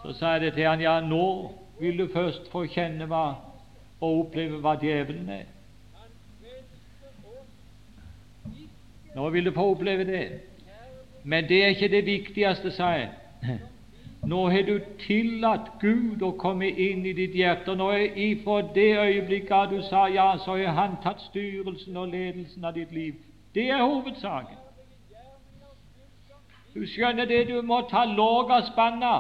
Så 0.02 0.12
sa 0.18 0.26
jeg 0.26 0.40
det 0.40 0.52
til 0.54 0.66
han, 0.66 0.80
ja, 0.80 1.00
nå 1.00 1.52
vil 1.80 1.98
du 1.98 2.08
først 2.12 2.50
få 2.50 2.64
kjenne 2.70 3.06
hva 3.10 3.24
og 4.00 4.20
oppleve 4.24 4.60
hva 4.62 4.74
djevelen 4.78 5.30
er. 5.30 5.46
Nå 9.14 9.30
vil 9.34 9.46
du 9.46 9.52
få 9.54 9.70
oppleve 9.72 10.04
det. 10.06 10.26
Men 11.24 11.48
det 11.48 11.64
er 11.64 11.74
ikke 11.74 11.88
det 11.88 12.06
viktigste, 12.06 12.70
sa 12.72 12.92
jeg. 12.94 13.10
Nå 14.26 14.48
har 14.50 14.62
du 14.62 14.80
tillatt 14.98 15.68
Gud 15.80 16.22
å 16.22 16.32
komme 16.36 16.68
inn 16.68 17.06
i 17.06 17.12
ditt 17.16 17.34
hjerte. 17.38 17.74
Nå 17.76 17.90
er 17.94 18.18
Ifra 18.18 18.60
det 18.74 18.90
øyeblikket 18.98 19.70
du 19.70 19.82
sa 19.86 20.06
ja, 20.08 20.36
så 20.44 20.56
har 20.56 20.74
Han 20.74 20.96
tatt 21.02 21.20
styrelsen 21.20 21.96
og 21.96 22.08
ledelsen 22.08 22.64
av 22.64 22.74
ditt 22.74 22.92
liv. 22.92 23.14
Det 23.54 23.70
er 23.70 23.82
hovedsaken. 23.82 24.58
Du 26.74 26.86
skjønner 26.86 27.24
det, 27.26 27.48
du 27.48 27.62
må 27.62 27.80
ta 27.90 28.04
låga 28.04 28.60
spanna 28.66 29.14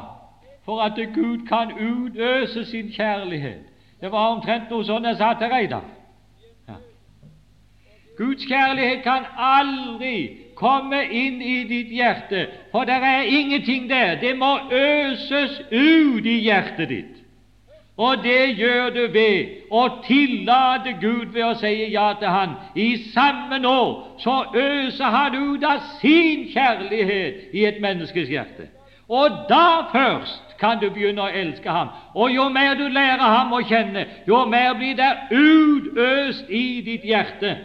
for 0.64 0.82
at 0.84 0.98
Gud 1.14 1.46
kan 1.48 1.72
utøse 1.72 2.64
sin 2.64 2.92
kjærlighet. 2.92 3.64
Det 4.00 4.12
var 4.12 4.34
omtrent 4.34 4.70
noe 4.70 4.84
sånn 4.84 5.06
jeg 5.08 5.16
sa 5.18 5.32
til 5.38 5.50
Reidar. 5.50 5.86
Ja. 6.68 6.76
Guds 8.18 8.44
kjærlighet 8.46 9.02
kan 9.02 9.24
aldri 9.34 10.14
komme 10.58 11.04
inn 11.14 11.38
i 11.42 11.62
ditt 11.70 11.92
hjerte, 11.94 12.46
for 12.72 12.88
det 12.88 12.98
er 12.98 13.30
ingenting 13.30 13.88
der. 13.90 14.18
Det 14.20 14.34
må 14.38 14.58
øses 14.74 15.60
ut 15.70 16.26
i 16.26 16.38
hjertet 16.48 16.88
ditt. 16.88 17.14
Og 17.98 18.22
det 18.22 18.58
gjør 18.58 18.90
du 18.94 19.04
ved 19.12 19.70
å 19.74 19.88
tillate 20.04 20.92
Gud 21.00 21.32
ved 21.34 21.44
å 21.48 21.54
si 21.58 21.72
ja 21.90 22.12
til 22.18 22.30
Han. 22.30 22.54
I 22.78 22.90
samme 23.10 23.58
nå 23.58 23.78
så 24.22 24.36
øser 24.54 25.14
Han 25.14 25.38
ut 25.38 25.64
av 25.66 25.80
sin 25.98 26.46
kjærlighet 26.52 27.54
i 27.54 27.64
et 27.66 27.80
menneskes 27.82 28.30
hjerte. 28.30 28.68
Og 29.08 29.48
da 29.48 29.88
først 29.92 30.54
kan 30.60 30.78
du 30.82 30.90
begynne 30.90 31.24
å 31.24 31.32
elske 31.32 31.70
ham. 31.70 31.88
Og 32.14 32.30
jo 32.34 32.48
mer 32.52 32.74
du 32.76 32.88
lærer 32.92 33.24
ham 33.24 33.52
å 33.56 33.62
kjenne, 33.64 34.04
jo 34.28 34.44
mer 34.46 34.74
blir 34.76 34.96
det 34.98 35.10
utøst 35.32 36.50
i 36.50 36.80
ditt 36.84 37.06
hjerte. 37.08 37.56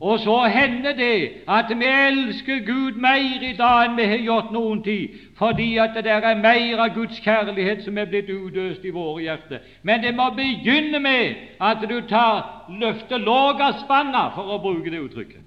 Og 0.00 0.20
så 0.20 0.44
hender 0.44 0.92
det 0.92 1.30
at 1.48 1.64
vi 1.78 1.84
elsker 1.84 2.66
Gud 2.66 2.92
mer 2.92 3.42
i 3.42 3.52
dag 3.56 3.82
enn 3.84 3.98
vi 3.98 4.06
har 4.08 4.22
gjort 4.24 4.52
noen 4.52 4.80
tid, 4.82 5.18
fordi 5.36 5.76
at 5.76 5.92
det 5.94 6.06
der 6.06 6.24
er 6.24 6.40
mer 6.40 6.80
av 6.80 6.94
Guds 6.94 7.20
kjærlighet 7.20 7.84
som 7.84 7.98
er 7.98 8.08
blitt 8.08 8.32
utøst 8.32 8.84
i 8.84 8.94
våre 8.96 9.20
hjerter. 9.26 9.60
Men 9.82 10.00
det 10.00 10.14
må 10.16 10.30
begynne 10.36 11.02
med 11.04 11.36
at 11.60 11.84
du 11.84 12.00
tar 12.08 12.64
løfter 12.80 13.20
låg 13.20 13.60
av 13.60 13.76
spanna, 13.84 14.30
for 14.34 14.56
å 14.56 14.58
bruke 14.64 14.90
det 14.90 15.04
uttrykket. 15.04 15.44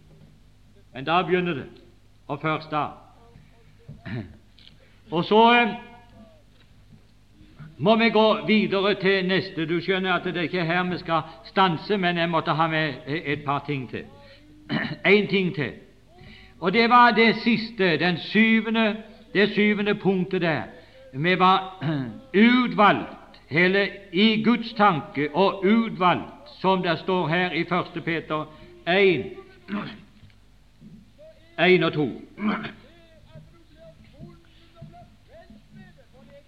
Men 0.93 1.09
da 1.09 1.23
begynner 1.25 1.53
det, 1.63 1.67
og 2.27 2.41
først 2.41 2.69
da. 2.71 2.85
Og 5.13 5.25
så 5.25 5.41
eh, 5.53 5.73
må 7.77 7.95
vi 7.95 8.09
gå 8.09 8.27
videre 8.47 8.93
til 9.01 9.25
neste. 9.27 9.65
Du 9.65 9.79
skjønner 9.81 10.13
at 10.13 10.25
det 10.25 10.37
er 10.37 10.49
ikke 10.49 10.65
her 10.65 10.83
vi 10.89 10.97
skal 11.01 11.21
stanse, 11.45 11.97
men 11.97 12.17
jeg 12.17 12.29
måtte 12.29 12.53
ha 12.53 12.67
med 12.67 12.93
et 13.07 13.41
par 13.45 13.65
ting 13.65 13.89
til. 13.89 14.05
En 15.05 15.27
ting 15.27 15.55
til. 15.55 15.71
Og 16.59 16.73
det 16.73 16.89
var 16.89 17.11
det 17.11 17.35
siste, 17.35 17.97
den 17.97 18.17
syvende, 18.17 18.95
det 19.33 19.49
syvende 19.49 19.95
punktet 19.95 20.41
der. 20.41 20.61
Vi 21.13 21.39
var 21.39 21.85
utvalgt, 22.63 23.41
hele 23.49 23.89
i 24.13 24.43
Guds 24.43 24.73
tanke, 24.73 25.35
og 25.35 25.65
utvalgt, 25.65 26.49
som 26.61 26.83
det 26.83 26.99
står 26.99 27.27
her 27.27 27.51
i 27.51 27.61
1. 27.61 28.03
Peter 28.03 28.45
1, 28.87 29.25
1 31.59 31.83
og 31.85 31.93
2. 31.93 32.09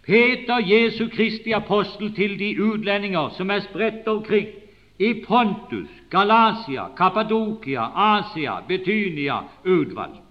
Peter, 0.05 0.57
Jesu 0.57 1.10
Kristi 1.10 1.51
apostel 1.51 2.15
til 2.15 2.39
de 2.39 2.63
utlendinger 2.63 3.29
som 3.29 3.50
er 3.50 3.60
spredt 3.60 4.07
omkring 4.07 4.48
i 5.00 5.13
Pontus, 5.27 5.89
Galatia, 6.15 6.89
Kappadokia, 6.95 7.91
Asia, 7.95 8.62
Betynia, 8.67 9.43
utvalgt. 9.65 10.22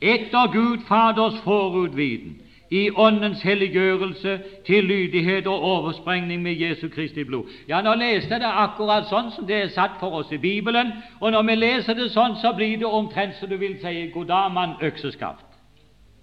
Etter 0.00 0.46
Gud 0.52 0.78
Faders 0.88 1.40
forutviden, 1.44 2.36
i 2.70 2.90
Åndens 2.90 3.42
helliggjørelse 3.42 4.40
til 4.66 4.84
lydighet 4.84 5.46
og 5.46 5.62
oversprengning 5.62 6.42
med 6.42 6.52
Jesu 6.52 6.88
Kristi 6.88 7.24
blod. 7.24 7.44
Ja, 7.68 7.80
nå 7.82 7.94
leste 7.98 8.36
jeg 8.36 8.44
det 8.44 8.52
akkurat 8.62 9.08
sånn 9.10 9.32
som 9.34 9.48
det 9.48 9.56
er 9.58 9.72
satt 9.74 9.98
for 9.98 10.20
oss 10.20 10.30
i 10.30 10.38
Bibelen, 10.38 10.92
og 11.18 11.34
når 11.34 11.42
vi 11.48 11.56
leser 11.58 11.98
det 11.98 12.12
sånn, 12.14 12.38
så 12.38 12.54
blir 12.54 12.78
det 12.78 12.86
omtrent 12.86 13.34
som 13.40 13.50
du 13.50 13.56
vil 13.58 13.74
si 13.82 14.06
'God 14.14 14.30
dag, 14.30 14.52
mann, 14.54 14.78
økseskaft'. 14.80 15.58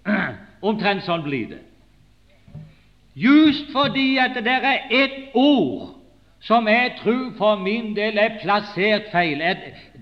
omtrent 0.70 1.04
sånn 1.04 1.22
blir 1.22 1.52
det. 1.52 1.60
Just 3.14 3.68
fordi 3.72 4.16
at 4.16 4.34
det 4.34 4.58
er 4.64 4.88
ett 4.90 5.34
ord 5.34 5.97
som 6.40 6.68
jeg 6.68 6.92
tror 7.02 7.32
for 7.38 7.56
min 7.56 7.96
del 7.96 8.18
er 8.18 8.38
plassert 8.42 9.10
feil. 9.12 9.42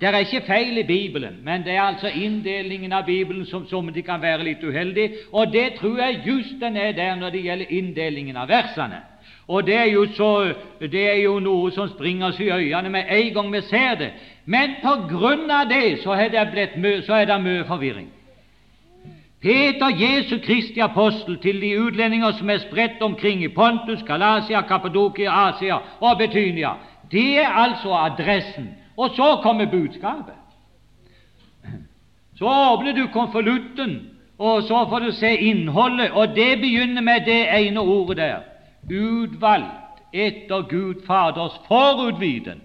Det 0.00 0.08
er 0.08 0.18
ikke 0.18 0.44
feil 0.46 0.78
i 0.78 0.82
Bibelen, 0.82 1.40
men 1.44 1.64
det 1.64 1.72
er 1.72 1.82
altså 1.82 2.08
inndelingen 2.08 2.92
av 2.92 3.06
Bibelen 3.06 3.46
som, 3.46 3.66
som 3.68 3.88
de 3.92 4.02
kan 4.02 4.22
være 4.22 4.44
litt 4.44 4.64
uheldig, 4.64 5.10
og 5.32 5.52
det 5.52 5.72
tror 5.80 5.98
jeg 5.98 6.22
just 6.26 6.60
den 6.60 6.76
er 6.76 6.92
der 6.92 7.16
når 7.16 7.30
det 7.30 7.44
gjelder 7.44 7.72
inndelingen 7.78 8.36
av 8.36 8.48
versene. 8.48 9.00
Og 9.48 9.66
det 9.66 9.74
er 9.74 10.06
så, 10.16 10.52
det 10.80 11.10
er 11.10 11.20
jo 11.22 11.38
noe 11.40 11.70
som 11.72 11.88
springer 11.88 12.28
oss 12.28 12.40
i 12.40 12.50
øynene 12.50 12.90
med 12.90 13.04
en 13.10 13.32
gang 13.34 13.52
vi 13.52 13.60
ser 13.60 13.94
det. 13.94 14.10
Men 14.44 14.74
på 14.82 14.94
grunn 15.10 15.50
av 15.50 15.68
det 15.70 16.02
så 16.02 16.18
er 16.18 16.28
det, 16.34 16.48
blitt 16.52 17.06
så 17.06 17.14
er 17.14 17.30
det 17.30 17.42
mye 17.42 17.64
forvirring. 17.64 18.08
Peter, 19.40 19.88
Jesu 19.88 20.38
Kristi 20.44 20.80
apostel, 20.80 21.38
til 21.38 21.60
de 21.60 21.82
utlendinger 21.82 22.32
som 22.32 22.50
er 22.50 22.58
spredt 22.58 23.02
omkring 23.02 23.44
i 23.44 23.48
Pontus, 23.48 24.02
Galatia, 24.02 24.60
Kappadokia, 24.60 25.48
Asia 25.48 25.74
og 26.00 26.18
Betynia. 26.18 26.70
Det 27.10 27.38
er 27.38 27.48
altså 27.48 27.92
adressen. 27.92 28.74
Og 28.96 29.10
så 29.10 29.40
kommer 29.42 29.70
budskapet. 29.70 30.34
Så 32.38 32.44
åpner 32.44 32.92
du 32.92 33.06
konvolutten, 33.12 34.10
og 34.38 34.62
så 34.62 34.86
får 34.88 34.98
du 34.98 35.12
se 35.12 35.36
innholdet, 35.36 36.10
og 36.10 36.28
det 36.28 36.58
begynner 36.60 37.02
med 37.02 37.20
det 37.26 37.46
ene 37.58 37.80
ordet 37.80 38.16
der 38.16 38.38
utvalgt 38.90 40.02
etter 40.12 40.62
Gud 40.62 41.06
Faders 41.06 41.60
forutviten. 41.68 42.60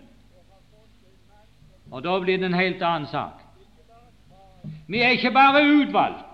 Og 1.92 2.04
da 2.04 2.20
blir 2.20 2.38
det 2.38 2.46
en 2.46 2.54
helt 2.54 2.84
annen 2.84 3.08
sak. 3.08 3.42
Vi 4.88 5.02
er 5.02 5.10
ikke 5.10 5.32
bare 5.32 5.64
utvalgt, 5.64 6.26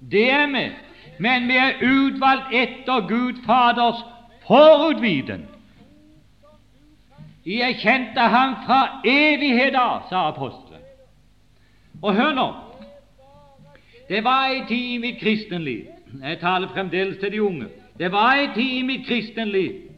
det 0.00 0.30
er 0.30 0.46
vi, 0.46 0.64
men 1.18 1.48
vi 1.48 1.56
er 1.56 1.80
utvalgt 1.82 2.54
etter 2.54 3.08
Gud 3.08 3.42
Faders 3.46 4.04
forutviden. 4.46 5.46
Jeg 7.46 7.76
kjente 7.80 8.20
ham 8.20 8.54
fra 8.66 9.00
evighet 9.04 9.74
av, 9.74 10.02
sa 10.10 10.28
apostelen. 10.28 10.84
Og 12.02 12.14
hør 12.14 12.32
nå 12.32 12.48
Det 14.08 14.20
var 14.24 14.46
ei 14.48 14.60
tid 14.68 14.92
i 14.94 14.98
mitt 15.02 15.16
kristenliv 15.20 15.88
Jeg 16.22 16.38
taler 16.40 16.68
fremdeles 16.68 17.18
til 17.18 17.32
de 17.32 17.42
unge. 17.42 17.66
Det 17.98 18.12
var 18.12 18.34
ei 18.34 18.48
tid 18.54 18.78
i 18.78 18.82
mitt 18.82 19.06
kristenliv 19.06 19.88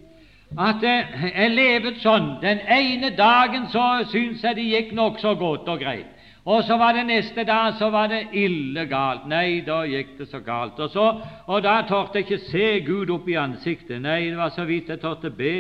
at 0.59 0.83
jeg 0.83 1.51
levet 1.55 2.01
sånn. 2.03 2.41
Den 2.43 2.59
ene 2.67 3.13
dagen 3.15 3.69
så 3.71 4.03
syntes 4.11 4.43
jeg 4.43 4.57
det 4.57 4.65
gikk 4.67 4.89
nokså 4.99 5.37
godt 5.39 5.69
og 5.71 5.79
greit. 5.79 6.09
Og 6.45 6.65
så 6.65 6.77
var 6.81 6.93
det 6.97 7.05
neste 7.07 7.45
dag 7.45 7.75
så 7.79 7.91
var 7.93 8.09
det 8.09 8.23
ille 8.33 8.87
galt. 8.89 9.27
Nei, 9.29 9.61
da 9.67 9.83
gikk 9.85 10.17
det 10.19 10.29
så 10.31 10.41
galt. 10.41 10.79
Og, 10.81 10.89
så, 10.91 11.07
og 11.47 11.63
da 11.63 11.83
torde 11.89 12.17
jeg 12.17 12.27
ikke 12.27 12.45
se 12.49 12.69
Gud 12.87 13.13
opp 13.13 13.29
i 13.29 13.37
ansiktet. 13.37 14.01
Nei, 14.01 14.31
det 14.31 14.39
var 14.39 14.55
så 14.55 14.65
vidt 14.65 14.89
jeg 14.89 15.03
torde 15.03 15.31
be. 15.37 15.57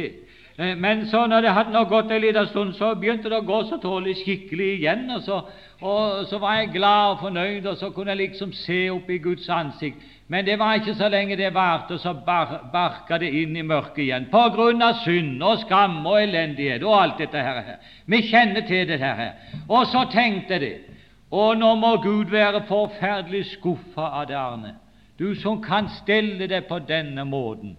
Eh, 0.61 0.77
men 0.77 1.07
så 1.07 1.25
når 1.27 1.41
det 1.41 1.57
hadde 1.57 1.85
gått 1.89 2.11
en 2.13 2.21
liten 2.21 2.47
stund, 2.47 2.75
så 2.77 2.93
begynte 2.95 3.31
det 3.33 3.39
å 3.41 3.47
gå 3.49 3.63
så 3.65 3.79
tålelig 3.81 4.19
skikkelig 4.21 4.71
igjen. 4.77 5.07
Og 5.15 5.23
så, 5.25 5.41
og 5.81 6.27
så 6.29 6.41
var 6.43 6.59
jeg 6.59 6.75
glad 6.75 7.15
og 7.15 7.23
fornøyd, 7.25 7.69
og 7.71 7.79
så 7.81 7.91
kunne 7.95 8.13
jeg 8.13 8.27
liksom 8.27 8.53
se 8.53 8.83
opp 8.93 9.09
i 9.09 9.21
Guds 9.25 9.49
ansikt. 9.49 10.03
Men 10.31 10.45
det 10.47 10.59
var 10.61 10.77
ikke 10.79 10.95
så 10.95 11.09
lenge 11.11 11.39
det 11.41 11.55
varte, 11.55 11.99
så 11.99 12.13
bar, 12.27 12.69
barka 12.73 13.19
det 13.19 13.33
inn 13.41 13.57
i 13.57 13.65
mørket 13.67 14.05
igjen, 14.05 14.29
på 14.31 14.43
grunn 14.55 14.85
av 14.85 15.01
synd 15.03 15.43
og 15.43 15.65
skam 15.65 16.05
og 16.07 16.21
elendighet 16.21 16.85
og 16.87 16.95
alt 16.99 17.19
dette 17.25 17.43
her. 17.43 17.73
Vi 18.07 18.21
kjenner 18.29 18.63
til 18.69 18.87
dette 18.87 19.15
her. 19.23 19.33
Og 19.67 19.89
så 19.91 20.05
tenkte 20.13 20.61
jeg. 20.61 20.85
Og 21.31 21.57
nå 21.59 21.75
må 21.79 21.97
Gud 22.03 22.31
være 22.31 22.65
forferdelig 22.67 23.45
skuffa 23.53 24.09
av 24.21 24.25
det, 24.27 24.37
Arne. 24.37 24.75
du 25.19 25.35
som 25.35 25.61
kan 25.63 25.89
stelle 26.01 26.47
deg 26.49 26.65
på 26.67 26.79
denne 26.89 27.25
måten. 27.25 27.77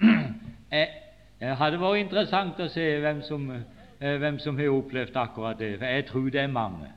Det 1.44 1.56
hadde 1.60 1.76
vært 1.76 2.00
interessant 2.00 2.60
å 2.60 2.70
se 2.72 2.84
hvem 3.04 3.18
som, 3.22 3.50
eh, 4.00 4.16
hvem 4.16 4.38
som 4.40 4.56
har 4.56 4.72
opplevd 4.72 5.16
akkurat 5.16 5.58
det, 5.58 5.74
for 5.78 5.86
jeg 5.86 6.06
tror 6.06 6.30
det 6.30 6.40
er 6.40 6.46
mange 6.46 6.88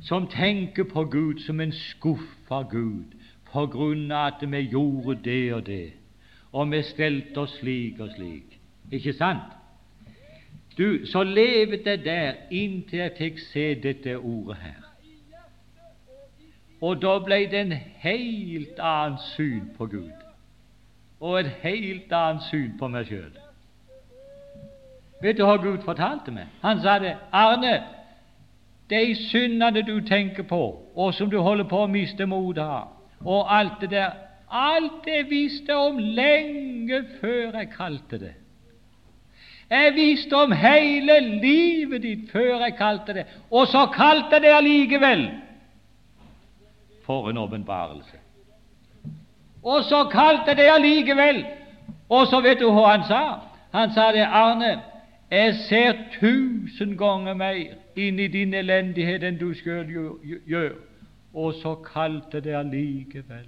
som 0.00 0.26
tenker 0.26 0.84
på 0.84 1.04
Gud 1.04 1.40
som 1.40 1.60
en 1.60 1.72
skuffa 1.72 2.62
Gud 2.70 3.14
på 3.52 3.66
grunn 3.72 4.12
av 4.12 4.26
at 4.26 4.44
vi 4.50 4.60
gjorde 4.72 5.16
det 5.24 5.54
og 5.54 5.66
det, 5.66 5.92
og 6.52 6.70
vi 6.72 6.82
stelte 6.82 7.40
oss 7.40 7.56
slik 7.60 8.00
og 8.00 8.10
slik. 8.16 8.58
Ikke 8.90 9.12
sant? 9.12 9.56
Du, 10.78 11.06
Så 11.06 11.22
levde 11.22 11.90
jeg 11.90 12.04
der 12.04 12.34
inntil 12.50 12.98
jeg 12.98 13.16
fikk 13.18 13.38
se 13.38 13.74
dette 13.74 14.18
ordet 14.18 14.56
her. 14.56 14.82
Og 16.80 17.02
da 17.02 17.18
ble 17.24 17.46
det 17.46 17.60
en 17.60 17.72
helt 18.04 18.78
annet 18.78 19.20
syn 19.36 19.70
på 19.76 19.86
Gud, 19.86 20.21
og 21.22 21.40
et 21.40 21.50
helt 21.62 22.12
annet 22.12 22.42
syn 22.50 22.72
på 22.78 22.88
meg 22.90 23.06
sjøl. 23.06 23.30
Vet 25.22 25.38
du 25.38 25.44
hva 25.46 25.54
Gud 25.62 25.84
fortalte 25.86 26.34
meg? 26.34 26.50
Han 26.64 26.80
sa 26.82 26.96
det. 26.98 27.14
Arne, 27.30 27.76
de 28.90 29.14
syndene 29.30 29.84
du 29.86 30.00
tenker 30.06 30.42
på, 30.42 30.62
og 30.94 31.14
som 31.14 31.30
du 31.30 31.38
holder 31.38 31.68
på 31.70 31.84
å 31.84 31.90
miste 31.90 32.26
motet 32.26 32.66
av, 32.66 32.90
og 33.22 33.46
alt 33.54 33.80
det 33.80 33.94
der 33.94 34.20
Alt 34.52 35.06
det 35.06 35.30
visste 35.30 35.72
om 35.72 35.96
lenge 35.96 36.98
før 37.22 37.54
jeg 37.56 37.70
kalte 37.72 38.18
det. 38.20 38.34
Jeg 39.70 39.94
visste 39.96 40.36
om 40.36 40.52
hele 40.52 41.14
livet 41.40 42.02
ditt 42.04 42.26
før 42.28 42.60
jeg 42.60 42.74
kalte 42.76 43.14
det, 43.16 43.24
og 43.48 43.70
så 43.72 43.86
kalte 43.94 44.36
jeg 44.36 44.44
det 44.44 44.52
allikevel. 44.52 45.22
For 47.06 47.30
en 47.30 47.40
åpenbarelse. 47.40 48.20
Og 49.62 49.84
så 49.84 50.04
kalte 50.10 50.54
det 50.58 50.70
allikevel. 50.70 51.44
Og 52.08 52.26
så 52.26 52.40
vet 52.40 52.60
du 52.60 52.68
hva 52.70 52.96
han 52.96 53.04
sa? 53.08 53.22
Han 53.72 53.92
sa 53.94 54.10
det, 54.12 54.26
Arne, 54.26 54.80
jeg 55.30 55.54
ser 55.68 55.92
tusen 56.20 56.96
ganger 56.98 57.34
mer 57.34 57.56
inn 57.96 58.18
i 58.20 58.28
din 58.28 58.54
elendighet 58.54 59.24
enn 59.24 59.38
du 59.40 59.54
sjøl 59.56 59.88
gjør, 60.46 60.74
og 61.32 61.54
så 61.62 61.74
kalte 61.86 62.40
det 62.44 62.52
allikevel. 62.56 63.46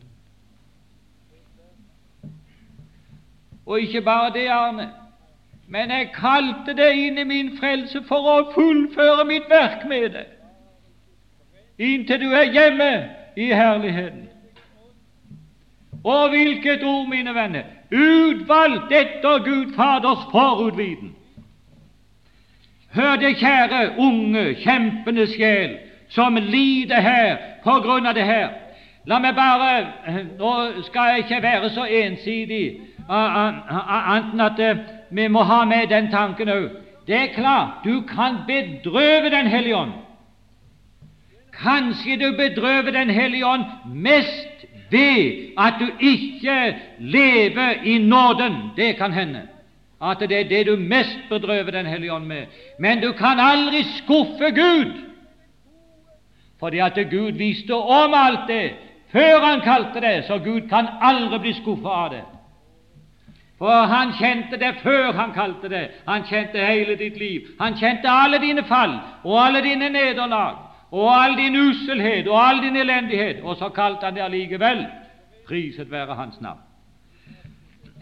Og 3.66 3.80
ikke 3.80 4.00
bare 4.00 4.32
det, 4.32 4.48
Arne, 4.48 4.88
men 5.68 5.90
jeg 5.90 6.12
kalte 6.16 6.72
det 6.76 6.90
inn 6.92 7.18
i 7.18 7.28
min 7.28 7.54
frelse 7.58 8.00
for 8.08 8.28
å 8.32 8.38
fullføre 8.52 9.24
mitt 9.28 9.48
verk 9.52 9.84
med 9.88 10.10
det, 10.16 10.26
inntil 11.78 12.20
du 12.20 12.32
er 12.32 12.52
hjemme 12.52 12.90
i 13.36 13.52
herligheten. 13.52 14.28
Og 16.04 16.28
hvilket 16.28 16.82
ord, 16.84 17.08
mine 17.08 17.34
venner! 17.34 17.62
Utvalgt 17.92 18.92
etter 18.92 19.38
Gud 19.44 19.74
Faders 19.76 20.24
forutviten. 20.32 21.14
Hør 22.94 23.16
det, 23.16 23.36
kjære, 23.36 23.98
unge, 23.98 24.54
kjempende 24.54 25.26
sjel, 25.26 25.76
som 26.08 26.36
lider 26.36 27.00
her 27.00 27.36
på 27.64 27.78
grunn 27.82 28.06
av 28.06 28.14
det 28.14 28.26
her. 28.28 28.52
La 29.06 29.18
meg 29.20 29.34
bare 29.36 30.22
Nå 30.38 30.52
skal 30.86 31.10
jeg 31.10 31.24
ikke 31.24 31.42
være 31.42 31.70
så 31.74 31.84
ensidig, 31.84 32.80
annet 33.08 34.32
enn 34.32 34.40
at 34.40 34.60
eh, 34.64 34.84
vi 35.10 35.26
må 35.28 35.42
ha 35.44 35.64
med 35.68 35.90
den 35.90 36.08
tanken 36.12 36.48
òg. 36.48 36.70
Det 37.06 37.16
er 37.16 37.34
klart, 37.34 37.84
du 37.84 38.00
kan 38.08 38.44
bedrøve 38.46 39.30
Den 39.30 39.46
hellige 39.46 39.76
ånd. 39.76 39.92
Kanskje 41.52 42.16
du 42.16 42.36
bedrøver 42.36 42.90
Den 42.90 43.10
hellige 43.10 43.46
ånd 43.46 43.64
mest 43.92 44.53
ved 44.94 45.54
at 45.58 45.74
du 45.80 45.88
ikke 46.00 46.76
lever 46.98 47.82
i 47.84 47.98
nåden. 47.98 48.54
Det 48.76 48.96
kan 48.96 49.12
hende 49.12 49.42
at 50.02 50.20
det 50.20 50.40
er 50.40 50.48
det 50.48 50.66
du 50.66 50.76
mest 50.76 51.18
bedrøver 51.28 51.70
Den 51.70 51.86
hellige 51.86 52.12
ånd 52.12 52.24
med. 52.24 52.46
Men 52.78 53.00
du 53.00 53.12
kan 53.12 53.40
aldri 53.40 53.82
skuffe 53.82 54.50
Gud, 54.50 54.92
fordi 56.60 56.78
at 56.78 56.98
Gud 57.10 57.32
visste 57.32 57.74
om 57.74 58.14
alt 58.14 58.48
det 58.48 58.70
før 59.12 59.40
Han 59.40 59.60
kalte 59.60 60.00
det, 60.00 60.24
så 60.24 60.38
Gud 60.38 60.68
kan 60.68 60.86
aldri 61.00 61.38
bli 61.38 61.52
skuffet 61.52 61.90
av 61.90 62.10
det. 62.10 62.24
For 63.58 63.86
han 63.86 64.12
kjente 64.12 64.56
det 64.58 64.74
før 64.82 65.12
han 65.12 65.32
kalte 65.32 65.68
det. 65.68 65.88
Han 66.08 66.24
kjente 66.26 66.66
hele 66.66 66.96
ditt 66.96 67.16
liv. 67.18 67.40
Han 67.60 67.76
kjente 67.78 68.10
alle 68.10 68.38
dine 68.38 68.64
fall 68.64 68.98
og 69.24 69.46
alle 69.46 69.62
dine 69.62 69.88
nederlag 69.88 70.63
og 70.94 71.24
all 71.24 71.36
din 71.36 71.56
uselhet 71.56 72.28
og 72.28 72.48
all 72.48 72.62
din 72.62 72.76
elendighet, 72.76 73.40
og 73.42 73.56
så 73.56 73.68
kalte 73.68 74.06
han 74.06 74.14
det 74.14 74.22
allikevel. 74.22 74.86
Priset 75.46 75.90
være 75.90 76.14
Hans 76.14 76.40
navn. 76.40 76.58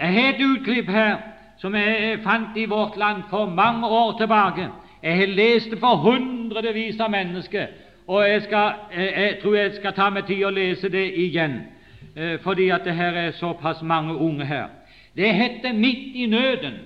Jeg 0.00 0.12
har 0.12 0.28
et 0.28 0.44
utklipp 0.44 0.90
her 0.90 1.16
som 1.58 1.74
jeg 1.74 2.18
fant 2.24 2.56
i 2.56 2.64
vårt 2.64 2.96
land 2.96 3.22
for 3.30 3.46
mange 3.46 3.86
år 3.86 4.18
tilbake. 4.18 4.68
Jeg 5.02 5.16
har 5.16 5.26
lest 5.26 5.70
det 5.70 5.78
for 5.78 5.96
hundrevis 5.96 7.00
av 7.00 7.10
mennesker, 7.10 7.66
og 8.06 8.28
jeg, 8.28 8.42
skal, 8.42 8.72
jeg, 8.96 9.38
tror 9.42 9.54
jeg 9.54 9.74
skal 9.78 9.96
ta 9.96 10.10
meg 10.10 10.26
tid 10.26 10.44
å 10.44 10.52
lese 10.52 10.90
det 10.92 11.06
igjen, 11.24 11.60
eh, 12.16 12.38
fordi 12.44 12.68
at 12.74 12.84
det 12.84 12.94
her 12.98 13.16
er 13.16 13.36
såpass 13.38 13.82
mange 13.82 14.14
unge 14.16 14.44
her. 14.44 14.68
Det 15.16 15.34
heter 15.34 15.72
'Midt 15.72 16.14
i 16.14 16.26
nøden', 16.26 16.80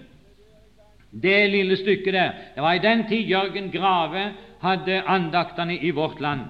det 1.22 1.50
lille 1.50 1.76
stykket 1.76 2.14
der. 2.14 2.30
Det 2.54 2.62
var 2.62 2.72
i 2.72 2.78
den 2.78 3.08
tid 3.08 3.26
Jørgen 3.26 3.70
Grave 3.70 4.32
hadde 4.66 5.02
andaktene 5.06 5.78
i 5.78 5.90
vårt 5.90 6.20
land. 6.20 6.40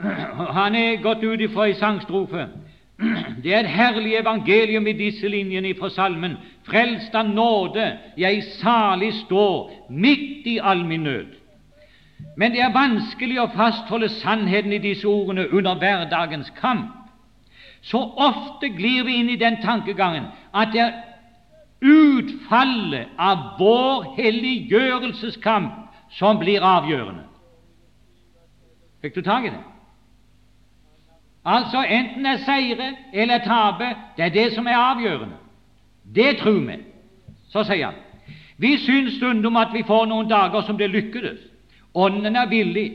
Han 0.58 0.74
er 0.74 1.02
gått 1.02 1.24
ut 1.24 1.40
ifra 1.40 1.68
ei 1.70 1.76
sangstrofe. 1.78 2.48
Det 3.42 3.54
er 3.54 3.64
et 3.64 3.72
herlig 3.72 4.14
evangelium 4.16 4.86
i 4.86 4.96
disse 4.96 5.28
linjene 5.28 5.74
fra 5.78 5.90
salmen. 5.92 6.36
Frelst 6.66 7.14
av 7.14 7.28
nåde, 7.28 7.90
jeg 8.18 8.44
salig 8.60 9.12
står 9.24 9.90
midt 9.90 10.46
i 10.46 10.58
all 10.58 10.84
min 10.84 11.04
nød. 11.04 11.34
Men 12.36 12.52
det 12.52 12.62
er 12.64 12.72
vanskelig 12.72 13.36
å 13.40 13.50
fastholde 13.52 14.08
sannheten 14.08 14.72
i 14.72 14.80
disse 14.80 15.08
ordene 15.08 15.48
under 15.52 15.76
hverdagens 15.80 16.48
kamp. 16.60 16.94
Så 17.84 18.00
ofte 18.00 18.70
glir 18.72 19.04
vi 19.04 19.18
inn 19.20 19.28
i 19.30 19.40
den 19.40 19.60
tankegangen 19.62 20.30
at 20.56 20.72
det 20.72 20.80
er 20.80 20.96
utfallet 21.84 23.12
av 23.20 23.58
vår 23.60 24.14
helliggjørelseskamp 24.16 25.85
som 26.10 26.38
blir 26.38 26.64
avgjørende. 26.64 27.24
Fikk 29.02 29.14
du 29.14 29.22
tak 29.22 29.44
i 29.44 29.52
det? 29.54 29.62
Altså 31.46 31.84
enten 31.84 32.24
det 32.24 32.32
er 32.32 32.44
seire 32.44 32.88
eller 33.12 33.38
tape, 33.44 33.92
det 34.16 34.24
er 34.24 34.34
det 34.34 34.52
som 34.54 34.66
er 34.66 34.76
avgjørende. 34.76 35.36
Det 36.14 36.38
tror 36.38 36.60
vi. 36.66 36.80
Så 37.48 37.62
sier 37.64 37.86
han 37.86 38.02
vi 38.56 38.76
syns 38.80 39.18
stundom 39.18 39.56
at 39.60 39.74
vi 39.74 39.82
får 39.84 40.06
noen 40.08 40.28
dager 40.28 40.62
som 40.64 40.78
det 40.80 40.88
lykkedes. 40.88 41.40
Ånden 41.94 42.36
er 42.36 42.48
villig. 42.48 42.86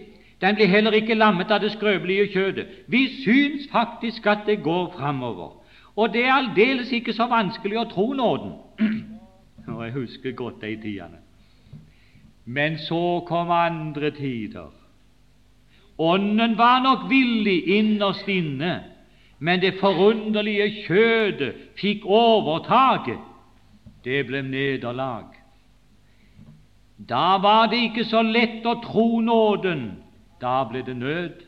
Den 0.42 0.56
blir 0.58 0.68
heller 0.68 0.96
ikke 0.98 1.14
lammet 1.14 1.52
av 1.54 1.62
det 1.62 1.72
skrøpelige 1.76 2.32
kjødet. 2.34 2.66
Vi 2.88 3.04
syns 3.22 3.68
faktisk 3.72 4.26
at 4.26 4.48
det 4.48 4.64
går 4.64 4.90
framover. 4.98 5.62
Og 5.96 6.14
det 6.14 6.26
er 6.26 6.34
aldeles 6.34 6.92
ikke 6.92 7.14
så 7.14 7.28
vanskelig 7.30 7.78
å 7.78 7.90
tro 7.92 8.08
nåden. 8.18 8.56
Og 9.76 9.84
jeg 9.86 9.94
husker 9.94 10.34
godt 10.34 10.64
de 10.64 10.76
tidene. 10.82 11.21
Men 12.52 12.78
så 12.84 13.22
kom 13.28 13.52
andre 13.56 14.12
tider 14.12 14.72
Ånden 16.02 16.56
var 16.58 16.80
nok 16.82 17.04
villig 17.12 17.60
innerst 17.78 18.28
inne, 18.28 18.72
men 19.38 19.62
det 19.62 19.76
forunderlige 19.78 20.66
kjødet 20.88 21.52
fikk 21.78 22.08
overtaket. 22.10 23.20
Det 24.02 24.24
ble 24.26 24.42
nederlag. 24.42 25.36
Da 26.98 27.38
var 27.44 27.70
det 27.70 27.84
ikke 27.92 28.08
så 28.10 28.24
lett 28.26 28.66
å 28.66 28.80
tro 28.82 29.22
nåden. 29.22 29.84
Da 30.42 30.64
ble 30.70 30.82
det 30.90 30.98
nød. 30.98 31.46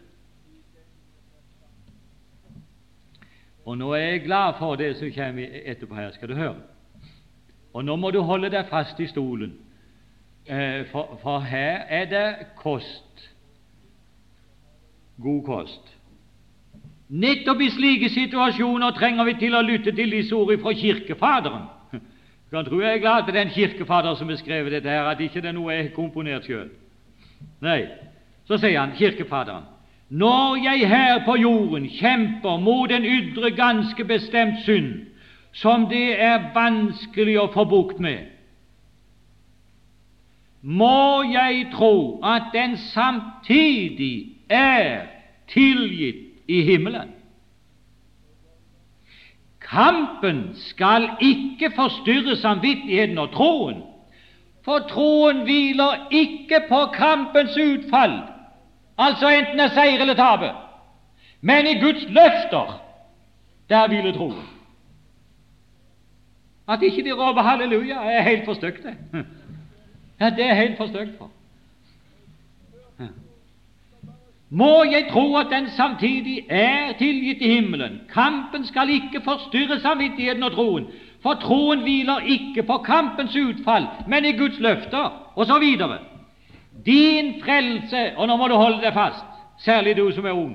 Og 3.65 3.77
nå 3.79 3.93
er 3.97 4.05
jeg 4.05 4.25
glad 4.27 4.59
for 4.59 4.77
det 4.77 4.93
som 4.99 5.11
kommer 5.15 5.59
etterpå 5.65 5.97
her, 5.97 6.11
skal 6.13 6.29
du 6.29 6.37
høre. 6.37 6.61
Og 7.73 7.85
nå 7.85 7.95
må 7.97 8.11
du 8.13 8.21
holde 8.21 8.51
deg 8.53 8.69
fast 8.69 8.99
i 9.01 9.09
stolen, 9.09 9.55
for, 10.91 11.19
for 11.21 11.39
her 11.39 11.85
er 11.87 12.05
det 12.05 12.45
kost 12.59 13.13
god 15.21 15.43
kost. 15.43 15.97
Nettopp 17.09 17.61
i 17.61 17.69
slike 17.69 18.09
situasjoner 18.09 18.95
trenger 18.97 19.27
vi 19.27 19.35
til 19.37 19.55
å 19.55 19.61
lytte 19.61 19.93
til 19.93 20.11
disse 20.11 20.35
ordene 20.35 20.63
fra 20.63 20.73
Kirkefaderen. 20.73 21.67
Du 21.93 22.57
kan 22.57 22.65
tro 22.65 22.79
jeg 22.81 22.97
er 22.97 23.01
glad 23.01 23.25
til 23.25 23.33
den 23.33 23.49
kirkefader 23.49 24.15
som 24.15 24.29
har 24.29 24.37
skrevet 24.37 24.71
dette, 24.71 24.89
her, 24.89 25.07
at 25.09 25.21
ikke 25.21 25.41
det 25.41 25.49
er 25.49 25.55
noe 25.57 25.73
jeg 25.73 25.87
har 25.87 25.95
komponert 25.95 26.45
sjøl. 26.45 26.67
Nei, 27.65 27.79
så 28.45 28.59
sier 28.61 28.77
han, 28.79 28.93
Kirkefaderen, 28.97 29.65
når 30.13 30.59
jeg 30.61 30.89
her 30.89 31.23
på 31.25 31.35
jorden 31.41 31.87
kjemper 31.89 32.59
mot 32.61 32.91
en 32.93 33.05
ydre, 33.05 33.49
ganske 33.57 34.05
bestemt 34.05 34.61
synd, 34.67 35.07
som 35.53 35.87
det 35.89 36.13
er 36.21 36.51
vanskelig 36.53 37.39
å 37.41 37.49
få 37.53 37.65
bukt 37.69 38.01
med, 38.01 38.32
må 40.63 41.23
jeg 41.23 41.67
tro 41.73 42.19
at 42.23 42.43
den 42.53 42.77
samtidig 42.77 44.37
er 44.49 45.01
tilgitt 45.47 46.25
i 46.47 46.61
himmelen. 46.63 47.09
kampen 49.73 50.49
skal 50.53 51.09
ikke 51.21 51.71
forstyrre 51.75 52.35
samvittigheten 52.35 53.17
og 53.17 53.31
troen, 53.31 53.81
for 54.65 54.85
troen 54.89 55.43
hviler 55.43 56.07
ikke 56.11 56.59
på 56.69 56.85
kampens 56.93 57.57
utfall, 57.57 58.19
altså 58.97 59.29
enten 59.29 59.59
er 59.59 59.73
seier 59.73 60.01
eller 60.01 60.13
tape, 60.19 60.51
men 61.41 61.67
i 61.67 61.79
Guds 61.79 62.05
løfter, 62.07 62.81
der 63.69 63.87
hviler 63.87 64.13
troen. 64.13 64.43
At 66.69 66.81
ikke 66.81 67.03
de 67.03 67.11
roper 67.11 67.41
halleluja, 67.41 67.95
er 67.95 68.21
helt 68.21 68.45
for 68.45 68.53
stygt, 68.53 68.83
det. 68.83 69.25
Ja, 70.19 70.29
det 70.29 70.45
er 70.45 70.53
helt 70.53 70.77
for 70.77 70.87
stygt 70.87 71.17
for. 71.17 71.29
Må 74.53 74.83
jeg 74.83 75.07
tro 75.09 75.35
at 75.35 75.47
den 75.49 75.69
samtidig 75.69 76.45
er 76.49 76.93
tilgitt 76.97 77.41
i 77.41 77.53
himmelen? 77.55 78.01
Kampen 78.13 78.65
skal 78.65 78.89
ikke 78.89 79.21
forstyrre 79.25 79.79
samvittigheten 79.79 80.43
og 80.43 80.51
troen, 80.51 80.85
for 81.23 81.33
troen 81.41 81.81
hviler 81.81 82.27
ikke 82.35 82.63
på 82.63 82.77
kampens 82.85 83.35
utfall, 83.35 83.87
men 84.07 84.25
i 84.25 84.35
Guds 84.37 84.59
løfter, 84.59 85.09
osv. 85.35 85.65
Din 86.85 87.33
frelse, 87.41 88.11
og 88.17 88.27
nå 88.27 88.37
må 88.37 88.47
du 88.47 88.55
holde 88.59 88.83
deg 88.83 88.93
fast, 88.93 89.25
særlig 89.57 89.97
du 89.97 90.11
som 90.11 90.25
er 90.25 90.37
ung, 90.37 90.53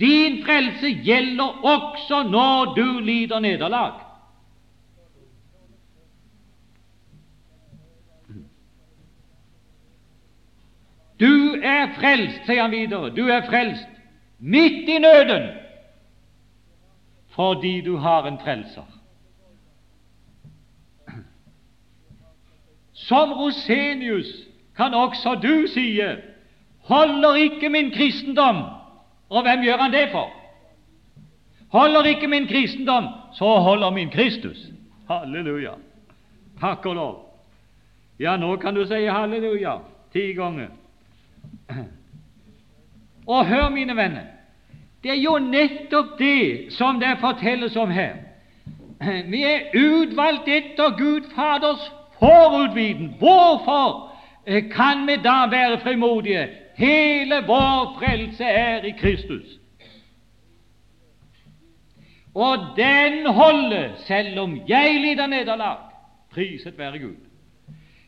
din 0.00 0.42
frelse 0.44 0.92
gjelder 1.04 1.64
også 1.64 2.22
når 2.28 2.74
du 2.76 2.98
lider 3.00 3.40
nederlag. 3.40 4.07
Du 11.20 11.54
er 11.62 11.94
frelst, 11.98 12.44
sier 12.46 12.62
han 12.62 12.70
videre, 12.70 13.10
du 13.10 13.26
er 13.26 13.46
frelst 13.48 13.88
midt 14.38 14.88
i 14.88 14.98
nøden 14.98 15.48
fordi 17.38 17.80
du 17.86 17.96
har 17.96 18.26
en 18.26 18.38
frelser. 18.42 18.86
Som 22.92 23.32
Rosenius 23.32 24.26
kan 24.76 24.94
også 24.94 25.34
du 25.42 25.66
sie 25.70 26.16
holder 26.88 27.34
ikke 27.34 27.68
min 27.68 27.90
kristendom 27.90 28.56
Og 29.28 29.42
hvem 29.42 29.62
gjør 29.62 29.76
han 29.76 29.92
det 29.92 30.08
for? 30.12 30.30
Holder 31.68 32.04
ikke 32.04 32.26
min 32.26 32.46
kristendom, 32.46 33.04
så 33.32 33.44
holder 33.44 33.90
min 33.90 34.10
Kristus. 34.10 34.56
Halleluja. 35.08 35.70
Takk 36.60 36.86
og 36.86 36.94
lov. 36.94 37.14
Ja, 38.18 38.36
nå 38.36 38.56
kan 38.56 38.74
du 38.74 38.86
si 38.86 39.04
halleluja 39.04 39.78
ti 40.12 40.32
ganger. 40.32 40.68
Og 43.26 43.46
hør, 43.46 43.68
mine 43.68 43.96
venner, 43.96 44.24
det 45.02 45.10
er 45.10 45.22
jo 45.22 45.38
nettopp 45.38 46.18
det 46.18 46.72
som 46.72 47.00
det 47.00 47.18
fortelles 47.20 47.76
om 47.76 47.90
her. 47.90 48.14
Vi 49.30 49.42
er 49.44 49.74
utvalgt 49.76 50.48
etter 50.48 50.96
Gud 50.98 51.28
Faders 51.34 51.92
forutviten. 52.18 53.14
Hvorfor 53.18 54.16
kan 54.46 55.06
vi 55.06 55.16
da 55.22 55.46
være 55.50 55.78
frimodige? 55.80 56.48
Hele 56.76 57.42
vår 57.46 57.98
frelse 57.98 58.44
er 58.44 58.82
i 58.82 58.90
Kristus. 58.90 59.58
Og 62.34 62.58
den 62.76 63.26
holder 63.26 63.90
selv 64.06 64.38
om 64.40 64.60
jeg 64.68 65.00
lider 65.00 65.26
nederlag. 65.26 65.76
Priset 66.30 66.78
være 66.78 66.98
Gud. 66.98 67.27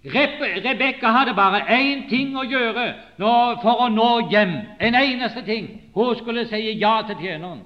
Rebekka 0.05 1.07
hadde 1.07 1.35
bare 1.35 1.61
én 1.69 2.09
ting 2.09 2.37
å 2.37 2.45
gjøre 2.45 2.87
for 3.63 3.83
å 3.85 3.89
nå 3.93 4.31
hjem. 4.31 4.55
En 4.81 4.95
eneste 4.95 5.43
ting. 5.45 5.69
Hun 5.95 6.17
skulle 6.17 6.47
si 6.49 6.79
ja 6.81 7.03
til 7.07 7.17
tjeneren. 7.21 7.61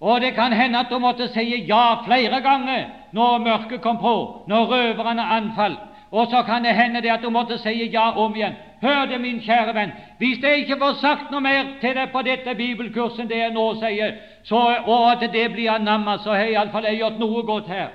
Og 0.00 0.20
det 0.20 0.34
kan 0.34 0.52
hende 0.52 0.78
at 0.78 0.92
hun 0.92 1.02
måtte 1.02 1.26
si 1.34 1.64
ja 1.66 2.04
flere 2.04 2.40
ganger 2.40 2.86
når 3.12 3.38
mørket 3.38 3.82
kom 3.82 3.98
på, 3.98 4.44
når 4.48 4.70
røverne 4.70 5.22
anfalt. 5.22 5.78
Og 6.10 6.30
så 6.30 6.42
kan 6.42 6.64
det 6.64 6.74
hende 6.74 7.02
det 7.02 7.10
at 7.10 7.24
hun 7.24 7.32
måtte 7.32 7.58
si 7.58 7.90
ja 7.92 8.10
om 8.16 8.36
igjen. 8.36 8.54
Hør 8.82 9.06
det, 9.10 9.20
min 9.20 9.40
kjære 9.42 9.74
venn, 9.74 9.92
hvis 10.18 10.38
jeg 10.42 10.58
ikke 10.58 10.78
får 10.78 10.92
sagt 11.00 11.30
noe 11.30 11.40
mer 11.42 11.64
til 11.80 11.96
deg 11.98 12.12
på 12.12 12.22
dette 12.22 12.54
bibelkurset 12.54 13.24
enn 13.24 13.28
det 13.28 13.40
jeg 13.40 13.52
nå 13.52 13.64
sier, 13.80 14.12
så, 14.46 14.60
og 14.86 15.08
at 15.10 15.24
det 15.32 15.48
blir 15.52 15.72
anamma, 15.72 16.14
så 16.22 16.30
har 16.30 16.46
jeg 16.46 16.54
iallfall 16.54 16.86
gjort 16.94 17.18
noe 17.18 17.42
godt 17.42 17.72
her. 17.74 17.88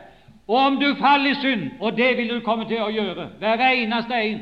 Og 0.48 0.58
om 0.58 0.80
du 0.80 0.96
faller 1.00 1.32
i 1.32 1.36
synd, 1.42 1.70
og 1.80 1.98
det 1.98 2.18
vil 2.18 2.30
du 2.30 2.40
komme 2.44 2.66
til 2.68 2.82
å 2.84 2.92
gjøre, 2.92 3.30
hver 3.40 3.62
eneste 3.70 4.18
en, 4.20 4.42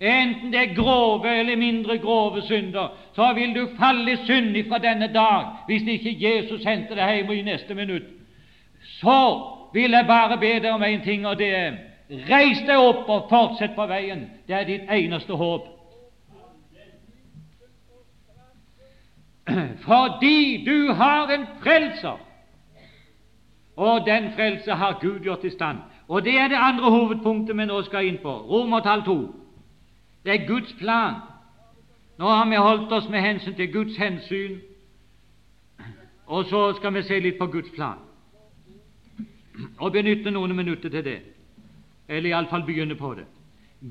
enten 0.00 0.50
det 0.52 0.60
er 0.60 0.74
grove 0.74 1.30
eller 1.30 1.56
mindre 1.56 1.98
grove 1.98 2.42
synder, 2.42 2.88
så 3.14 3.32
vil 3.34 3.54
du 3.54 3.68
falle 3.78 4.12
i 4.12 4.16
synd 4.26 4.58
fra 4.68 4.78
denne 4.82 5.08
dag 5.14 5.44
hvis 5.68 5.86
ikke 5.86 6.16
Jesus 6.20 6.64
henter 6.66 6.98
deg 6.98 7.14
hjem 7.20 7.32
i 7.32 7.42
neste 7.46 7.74
minutt. 7.74 8.10
Så 8.98 9.20
vil 9.74 9.94
jeg 9.94 10.06
bare 10.06 10.38
be 10.38 10.58
deg 10.58 10.72
om 10.72 10.82
én 10.82 11.04
ting, 11.04 11.26
og 11.26 11.38
det 11.38 11.54
er 11.54 11.78
reis 12.28 12.60
deg 12.66 12.76
opp 12.76 13.08
og 13.08 13.30
fortsett 13.30 13.74
på 13.78 13.86
veien. 13.86 14.26
Det 14.46 14.54
er 14.54 14.66
ditt 14.66 14.90
eneste 14.90 15.32
håp. 15.38 15.72
Fordi 19.86 20.64
du 20.66 20.92
har 20.92 21.30
en 21.30 21.46
frelser 21.62 22.25
og 23.76 24.06
den 24.06 24.32
frelse 24.32 24.72
har 24.72 24.98
Gud 25.00 25.20
gjort 25.20 25.44
i 25.44 25.50
stand. 25.50 25.78
Og 26.08 26.24
Det 26.24 26.38
er 26.38 26.48
det 26.48 26.56
andre 26.56 26.90
hovedpunktet 26.90 27.56
vi 27.56 27.64
nå 27.64 27.82
skal 27.82 28.06
inn 28.06 28.18
på. 28.22 28.30
Romertall 28.30 29.02
2. 29.04 29.34
Det 30.24 30.34
er 30.34 30.46
Guds 30.46 30.72
plan. 30.78 31.14
Nå 32.18 32.28
har 32.28 32.48
vi 32.48 32.56
holdt 32.56 32.92
oss 32.92 33.08
med 33.08 33.20
hensyn 33.20 33.54
til 33.54 33.72
Guds 33.72 33.96
hensyn, 33.96 34.60
og 36.26 36.44
så 36.44 36.72
skal 36.72 36.94
vi 36.94 37.02
se 37.02 37.20
litt 37.20 37.38
på 37.38 37.46
Guds 37.46 37.70
plan 37.74 38.02
og 39.78 39.92
benytte 39.92 40.30
noen 40.30 40.56
minutter 40.56 40.90
til 40.92 41.04
det, 41.04 41.20
eller 42.08 42.30
iallfall 42.30 42.64
begynne 42.64 42.96
på 42.96 43.14
det. 43.14 43.24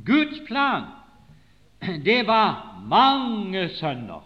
Guds 0.05 0.39
plan, 0.47 0.83
det 2.05 2.27
var 2.27 2.81
mange 2.89 3.69
sønner. 3.69 4.21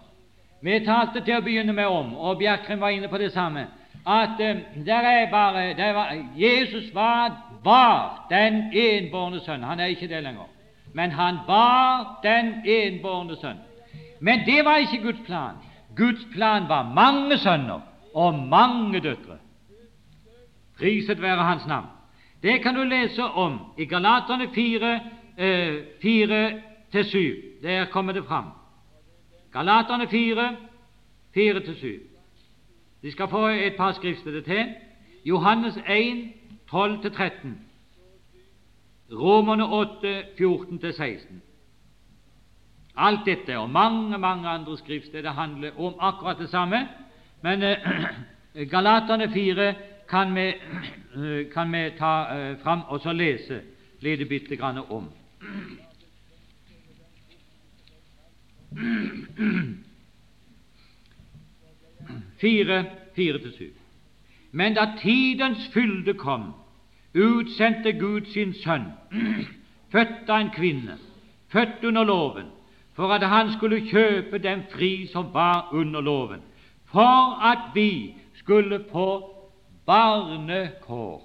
Vi 0.62 0.80
talte 0.86 1.22
til 1.24 1.38
å 1.38 1.44
begynne 1.44 1.74
med 1.74 1.88
om, 1.88 2.16
og 2.16 2.40
Bjerkreim 2.40 2.82
var 2.82 2.96
inne 2.96 3.08
på 3.08 3.18
det 3.18 3.32
samme 3.34 3.68
at 4.10 4.40
er 4.40 5.32
bare 5.32 5.94
var, 5.94 6.16
Jesus 6.36 6.94
var, 6.94 7.38
var 7.64 8.26
den 8.30 8.64
enbårne 8.74 9.40
sønn. 9.40 9.64
Han 9.64 9.80
er 9.80 9.86
ikke 9.86 10.08
det 10.08 10.24
lenger, 10.24 10.48
men 10.94 11.12
han 11.12 11.38
var 11.48 12.20
den 12.24 12.54
enbårne 12.66 13.36
sønn. 13.42 13.60
Men 14.20 14.40
det 14.46 14.66
var 14.66 14.78
ikke 14.78 15.04
Guds 15.04 15.26
plan. 15.26 15.56
Guds 15.96 16.28
plan 16.34 16.70
var 16.70 16.94
mange 16.94 17.38
sønner 17.38 17.80
og 18.14 18.34
mange 18.34 19.00
døtre. 19.00 19.38
Priset 20.78 21.22
være 21.22 21.44
Hans 21.44 21.68
navn. 21.68 21.88
Det 22.44 22.62
kan 22.64 22.76
du 22.76 22.84
lese 22.84 23.24
om 23.24 23.60
i 23.78 23.86
Galaterne 23.86 24.48
4, 24.56 25.00
eh, 25.38 25.74
4-7. 26.02 27.64
Der 27.64 27.86
kommer 27.86 28.14
det 28.14 28.26
fram. 28.26 28.46
Galaterne 29.54 30.08
4, 30.08 30.56
4-7. 31.34 32.09
De 33.02 33.12
skal 33.12 33.28
få 33.28 33.48
et 33.48 33.76
par 33.78 33.92
skriftsteder 33.92 34.42
til. 34.42 34.66
Johannes 35.26 35.78
1, 35.88 36.32
12-13. 36.72 37.48
Romerne 39.12 39.66
8, 39.66 40.22
14-16. 40.22 41.34
Alt 42.98 43.20
dette 43.26 43.58
og 43.58 43.70
mange 43.70 44.18
mange 44.18 44.50
andre 44.50 44.78
skriftsteder 44.78 45.32
handler 45.32 45.80
om 45.80 45.94
akkurat 46.00 46.38
det 46.38 46.50
samme, 46.50 46.88
men 47.42 47.64
eh, 47.64 47.78
Galaterne 48.72 49.32
4 49.34 49.76
kan 50.10 50.36
vi, 50.36 50.54
kan 51.54 51.72
vi 51.72 51.90
ta 51.98 52.36
eh, 52.36 52.60
fram 52.64 52.82
og 52.88 53.00
så 53.00 53.14
lese 53.14 53.62
lite 54.00 54.26
bitte 54.26 54.56
grann 54.56 54.78
om. 54.78 55.10
4, 62.42 62.86
4-7. 63.18 63.64
Men 64.52 64.74
da 64.74 64.94
tidens 65.02 65.70
fylde 65.74 66.14
kom, 66.14 66.54
utsendte 67.14 67.94
Gud 67.94 68.26
sin 68.34 68.54
sønn, 68.54 68.92
født 69.94 70.30
av 70.30 70.42
en 70.42 70.52
kvinne, 70.56 70.98
født 71.54 71.84
under 71.84 72.04
loven, 72.04 72.52
for 72.94 73.14
at 73.14 73.24
han 73.30 73.52
skulle 73.54 73.82
kjøpe 73.88 74.38
dem 74.38 74.64
fri 74.72 75.08
som 75.08 75.34
var 75.34 75.70
under 75.74 76.02
loven, 76.02 76.42
for 76.86 77.40
at 77.46 77.72
vi 77.76 78.16
skulle 78.36 78.84
få 78.92 79.10
barnekår. 79.86 81.22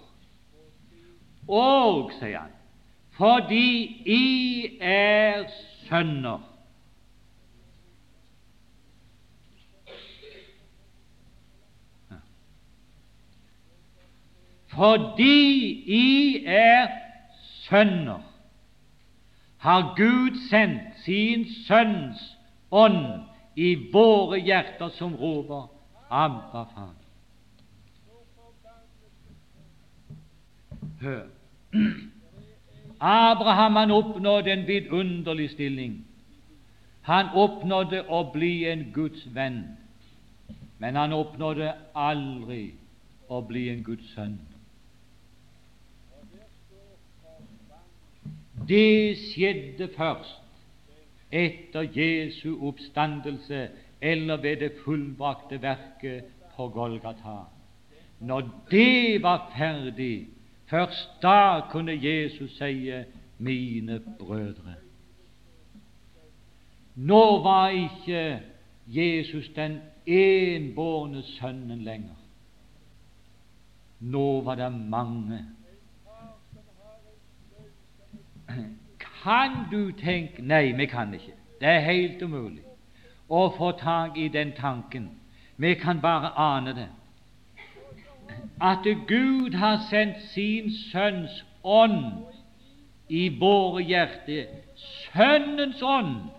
Og, 1.49 2.11
sier 2.19 2.39
han, 2.39 2.53
fordi 3.17 4.03
I 4.07 4.25
er 4.81 5.45
sønner 5.89 6.54
Fordi 14.75 15.71
I 15.87 16.45
er 16.47 16.89
sønner, 17.69 18.21
har 19.59 19.95
Gud 19.97 20.37
sendt 20.51 20.99
sin 21.05 21.47
Sønns 21.67 22.39
ånd 22.71 23.23
i 23.57 23.75
våre 23.93 24.41
hjerter, 24.41 24.89
som 24.89 25.15
roper 25.17 25.71
Abba, 26.11 26.65
Far. 26.75 26.95
Hør. 31.01 31.23
Abraham 33.01 33.77
han 33.77 33.91
oppnådde 33.91 34.53
en 34.53 34.67
vidunderlig 34.67 35.51
stilling. 35.51 36.07
Han 37.03 37.27
oppnådde 37.35 38.05
å 38.09 38.23
bli 38.33 38.65
en 38.69 38.87
Guds 38.93 39.27
venn, 39.35 39.65
men 40.79 40.97
han 40.97 41.13
oppnådde 41.13 41.75
aldri 41.95 42.75
å 43.29 43.41
bli 43.45 43.69
en 43.69 43.83
Guds 43.85 44.09
sønn. 44.15 44.39
Det 48.69 49.17
skjedde 49.19 49.89
først 49.97 50.41
etter 51.33 51.89
Jesu 51.97 52.67
oppstandelse 52.67 53.69
eller 54.01 54.37
ved 54.37 54.57
det 54.57 54.73
fullbrakte 54.85 55.63
verket 55.63 56.25
på 56.57 56.69
Golgata. 56.69 57.37
Når 58.21 58.65
det 58.71 59.23
var 59.23 59.53
ferdig, 59.57 60.29
først 60.67 61.23
da 61.23 61.61
kunne 61.71 61.99
Jesus 62.03 62.57
sie 62.57 63.05
'mine 63.39 64.01
brødre'. 64.19 64.81
Nå 66.95 67.43
var 67.43 67.69
ikke 67.69 68.41
Jesus 68.87 69.49
den 69.57 69.79
enbårne 70.07 71.23
sønnen 71.23 71.79
lenger. 71.79 72.15
Nå 74.01 74.41
var 74.41 74.55
det 74.55 74.73
mange. 74.73 75.39
Kan 78.99 79.51
du 79.71 79.93
tenke 79.93 80.43
Nei, 80.43 80.73
vi 80.77 80.87
kan 80.87 81.15
ikke. 81.15 81.33
Det 81.61 81.69
er 81.69 81.81
helt 81.81 82.23
umulig 82.23 82.63
å 83.29 83.49
få 83.57 83.73
tak 83.81 84.19
i 84.19 84.29
den 84.29 84.53
tanken. 84.53 85.11
Vi 85.57 85.75
kan 85.75 86.01
bare 86.01 86.33
ane 86.37 86.75
det. 86.75 86.89
At 88.61 88.87
Gud 89.09 89.55
har 89.55 89.79
sendt 89.91 90.21
sin 90.35 90.71
Sønns 90.91 91.45
ånd 91.63 92.27
i 93.09 93.29
våre 93.41 93.83
hjerter. 93.83 94.47
Sønnens 94.77 95.83
ånd 95.83 96.31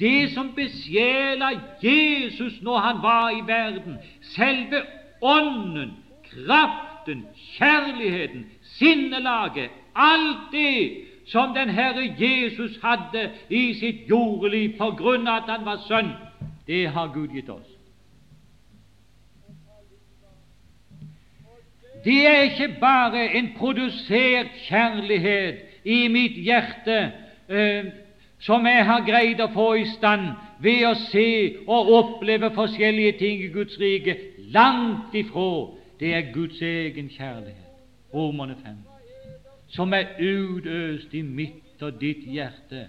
det 0.00 0.32
som 0.34 0.52
besjela 0.54 1.50
Jesus 1.82 2.62
når 2.62 2.78
han 2.78 3.02
var 3.02 3.30
i 3.30 3.40
verden, 3.46 3.98
selve 4.20 4.82
ånden, 5.20 5.92
kraften, 6.22 7.26
kjærligheten, 7.34 8.46
sinnelaget, 8.62 9.70
alt 9.94 10.52
det 10.52 11.05
som 11.26 11.54
den 11.54 11.70
Herre 11.70 12.14
Jesus 12.18 12.78
hadde 12.82 13.30
i 13.50 13.74
sitt 13.74 14.08
jordeliv 14.10 14.76
på 14.78 14.90
grunn 14.98 15.26
av 15.28 15.42
at 15.42 15.50
han 15.56 15.66
var 15.66 15.82
sønn, 15.88 16.12
det 16.66 16.86
har 16.94 17.10
Gud 17.14 17.34
gitt 17.34 17.50
oss. 17.50 17.72
Det 22.06 22.26
er 22.26 22.42
ikke 22.42 22.76
bare 22.80 23.24
en 23.34 23.48
produsert 23.58 24.52
kjærlighet 24.68 25.58
i 25.84 26.06
mitt 26.08 26.36
hjerte 26.38 26.98
eh, 27.50 27.88
som 28.38 28.66
jeg 28.66 28.84
har 28.86 29.02
greid 29.06 29.40
å 29.42 29.48
få 29.54 29.72
i 29.80 29.86
stand 29.96 30.28
ved 30.62 30.84
å 30.86 30.94
se 31.08 31.28
og 31.66 31.90
oppleve 31.98 32.52
forskjellige 32.54 33.18
ting 33.18 33.42
i 33.42 33.50
Guds 33.54 33.78
rike. 33.80 34.16
Langt 34.54 35.14
ifra. 35.18 35.72
Det 35.98 36.12
er 36.14 36.30
Guds 36.34 36.60
egen 36.62 37.08
kjærlighet, 37.08 37.72
Romerne 38.14 38.54
5, 38.62 38.76
som 39.68 39.92
er 39.92 40.16
utøst 40.20 41.14
i 41.14 41.22
mitt 41.22 41.82
og 41.82 42.00
ditt 42.00 42.24
hjerte. 42.24 42.86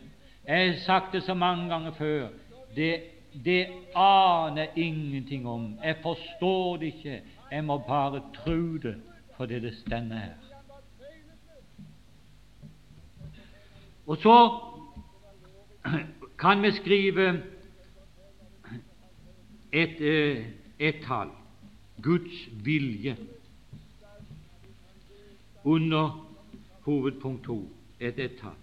Jeg 0.47 0.71
har 0.71 0.79
sagt 0.85 1.13
det 1.13 1.23
så 1.23 1.33
mange 1.33 1.69
ganger 1.69 1.91
før. 1.91 2.27
Det, 2.75 3.01
det 3.45 3.67
aner 3.95 4.61
jeg 4.61 4.69
ingenting 4.75 5.47
om. 5.47 5.73
Jeg 5.83 5.97
forstår 6.01 6.77
det 6.77 6.85
ikke. 6.85 7.21
Jeg 7.51 7.63
må 7.63 7.77
bare 7.77 8.21
tro 8.35 8.77
det 8.77 8.95
fordi 9.37 9.59
det 9.59 9.73
stender 9.77 10.17
her. 10.17 10.33
Og 14.07 14.17
så 14.17 14.59
kan 16.39 16.61
vi 16.63 16.71
skrive 16.71 17.43
et, 19.71 20.01
eh, 20.01 20.45
et 20.79 20.95
tall 21.07 21.29
Guds 22.01 22.49
vilje 22.63 23.17
under 25.63 26.26
hovedpunkt 26.87 27.43
to 27.43 27.57
et 27.99 28.19
ett-tall. 28.19 28.55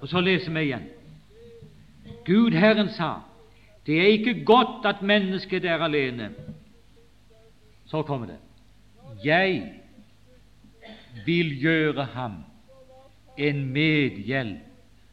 Og 0.00 0.08
så 0.08 0.20
leser 0.20 0.52
vi 0.52 0.60
igjen. 0.60 0.86
Gud 2.24 2.56
Herren 2.56 2.88
sa, 2.96 3.12
det 3.86 3.98
er 4.00 4.14
ikke 4.16 4.44
godt 4.44 4.86
at 4.88 5.02
mennesket 5.02 5.64
er 5.64 5.84
alene. 5.84 6.30
Så 7.86 8.02
kommer 8.02 8.26
det. 8.26 8.38
Jeg 9.24 9.74
vil 11.26 11.60
gjøre 11.60 12.04
ham 12.04 12.40
en 13.36 13.64
medhjelp 13.72 14.66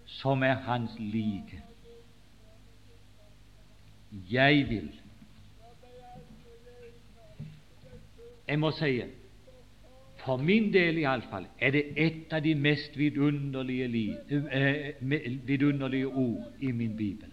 som 0.06 0.44
er 0.44 0.54
hans 0.54 0.92
like. 1.00 1.62
Jeg 4.32 4.66
vil. 4.70 4.92
Jeg 8.48 8.60
må 8.60 8.72
si 8.72 9.02
for 10.28 10.38
min 10.44 10.74
del 10.74 10.98
iallfall 11.00 11.46
er 11.64 11.72
det 11.72 11.84
et 11.96 12.34
av 12.36 12.44
de 12.44 12.54
mest 12.56 12.98
vidunderlige, 13.00 13.88
li, 13.88 14.06
eh, 14.52 14.98
vidunderlige 15.48 16.08
ord 16.08 16.60
i 16.60 16.72
min 16.72 16.98
bibel. 16.98 17.32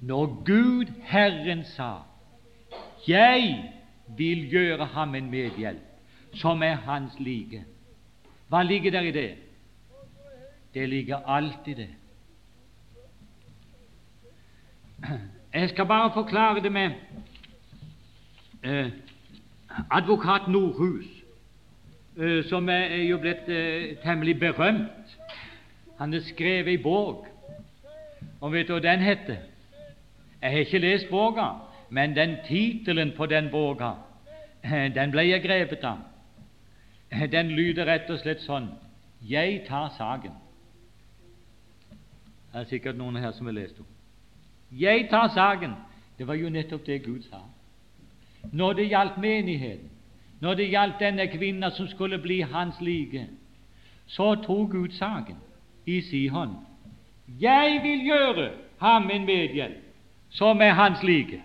Når 0.00 0.44
Gud 0.46 0.92
Herren 1.02 1.64
sa 1.64 2.02
'Jeg 3.08 3.72
vil 4.16 4.50
gjøre 4.50 4.84
ham 4.84 5.14
en 5.14 5.30
medhjelp 5.30 5.82
som 6.34 6.62
er 6.62 6.74
hans 6.74 7.18
like', 7.18 7.64
hva 8.48 8.62
ligger 8.62 8.90
der 8.90 9.00
i 9.00 9.10
det? 9.10 9.34
Det 10.74 10.88
ligger 10.88 11.16
alltid 11.16 11.76
det. 11.76 11.88
Jeg 15.54 15.68
skal 15.68 15.86
bare 15.86 16.10
forklare 16.14 16.62
det 16.62 16.72
med 16.72 16.90
eh, 18.62 18.90
advokat 19.90 20.48
Nordhus, 20.48 21.06
eh, 22.16 22.44
som 22.44 22.68
er 22.68 23.02
jo 23.02 23.18
blitt 23.18 23.48
eh, 23.48 23.96
temmelig 24.02 24.40
berømt. 24.40 25.18
Han 25.98 26.12
har 26.12 26.20
skrevet 26.20 26.68
ei 26.68 26.82
bok, 26.82 27.26
og 28.40 28.52
vet 28.52 28.68
du 28.68 28.72
hva 28.72 28.82
den 28.82 29.00
heter? 29.00 29.40
Jeg 30.42 30.50
har 30.50 30.58
ikke 30.58 30.78
lest 30.78 31.08
boka, 31.10 31.48
men 31.90 32.16
den 32.16 32.36
tittelen 32.46 33.12
på 33.16 33.26
den 33.26 33.50
boka, 33.50 33.90
eh, 34.64 34.94
den 34.94 35.10
ble 35.10 35.26
jeg 35.28 35.42
grepet 35.42 35.84
av. 35.84 35.98
Den 37.32 37.50
lyder 37.50 37.86
rett 37.88 38.10
og 38.10 38.18
slett 38.20 38.42
sånn 38.44 38.68
Jeg 39.24 39.62
tar 39.66 39.88
saken. 39.96 40.32
Det 42.52 42.60
er 42.60 42.64
sikkert 42.68 42.96
noen 42.96 43.16
her 43.16 43.32
som 43.32 43.46
har 43.46 43.56
lest 43.56 43.76
den. 43.76 43.86
Jeg 44.70 45.08
tar 45.10 45.28
saken. 45.34 45.74
Det 46.18 46.26
var 46.26 46.34
jo 46.34 46.48
nettopp 46.48 46.86
det 46.86 47.02
Gud 47.02 47.22
sa. 47.22 47.40
Når 48.52 48.72
det 48.72 48.88
gjaldt 48.88 49.18
menigheten, 49.18 49.90
når 50.40 50.54
det 50.54 50.70
gjaldt 50.70 51.00
denne 51.00 51.26
kvinna 51.26 51.70
som 51.70 51.88
skulle 51.88 52.18
bli 52.18 52.40
hans 52.40 52.80
like, 52.80 53.26
så 54.06 54.34
tok 54.34 54.70
Gud 54.70 54.94
saken 54.96 55.36
i 55.86 56.00
si 56.00 56.26
hånd. 56.28 56.54
Jeg 57.40 57.80
vil 57.82 58.06
gjøre 58.06 58.50
ham 58.80 59.10
en 59.10 59.26
medhjelp 59.26 59.84
som 60.30 60.62
er 60.62 60.72
hans 60.72 61.02
like. 61.02 61.42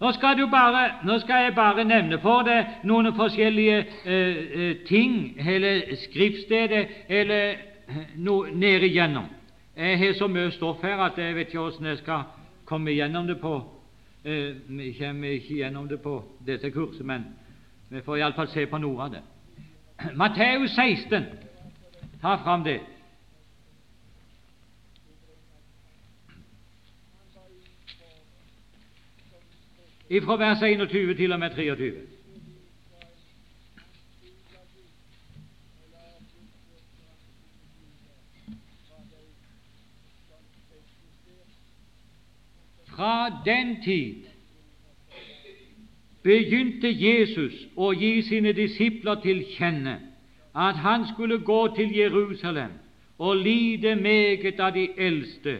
Nå 0.00 0.12
skal, 0.12 0.50
bare, 0.50 0.90
nå 1.04 1.18
skal, 1.18 1.44
jeg 1.44 1.54
bare 1.54 1.84
nevne 1.84 2.20
for 2.22 2.44
deg 2.46 2.84
noen 2.86 3.10
forskjellige 3.16 3.78
eh, 4.04 4.36
eh 4.54 4.76
ting, 4.86 5.34
eller 5.38 5.96
skriftsteder, 6.04 6.86
eller 7.08 7.56
noe 8.16 8.46
no, 8.46 8.54
nede 8.54 8.86
igjennom. 8.86 9.26
Jeg 9.76 9.98
har 9.98 10.14
så 10.14 10.28
mye 10.28 10.50
stoff 10.50 10.82
her 10.82 11.02
at 11.02 11.18
jeg 11.18 11.34
vet 11.34 11.50
ikke 11.50 11.58
hvordan 11.58 11.86
jeg 11.86 11.98
skal 11.98 12.22
komme 12.64 12.92
igjennom 12.92 13.26
det 13.26 13.40
på 13.40 13.56
eh, 14.24 14.54
Vi 14.68 14.92
kommer 14.98 15.28
ikke 15.28 15.54
gjennom 15.54 15.88
det 15.88 16.00
på 16.02 16.22
dette 16.46 16.70
kurset, 16.70 17.06
men 17.06 17.24
vi 17.88 18.00
får 18.04 18.16
iallfall 18.16 18.48
se 18.52 18.66
på 18.66 18.78
noe 18.78 19.02
av 19.02 19.12
det. 19.16 19.24
Matteus 20.20 20.70
16, 20.76 21.26
ta 22.22 22.36
fram 22.44 22.64
det. 22.64 22.80
fra 30.24 30.36
vers 30.36 30.62
21 30.62 31.14
til 31.16 31.32
og 31.32 31.40
med 31.40 31.50
23. 31.50 31.92
Fra 42.86 43.37
den 43.48 43.78
tid 43.84 44.28
begynte 46.22 46.90
Jesus 46.92 47.56
å 47.76 47.92
gi 47.96 48.18
sine 48.26 48.52
disipler 48.52 49.20
til 49.24 49.40
kjenne 49.54 49.96
at 50.58 50.76
han 50.84 51.06
skulle 51.12 51.38
gå 51.46 51.60
til 51.76 51.94
Jerusalem 51.96 52.76
og 53.18 53.36
lide 53.36 53.94
meget 53.96 54.60
av 54.60 54.74
de 54.74 54.88
eldste 54.96 55.58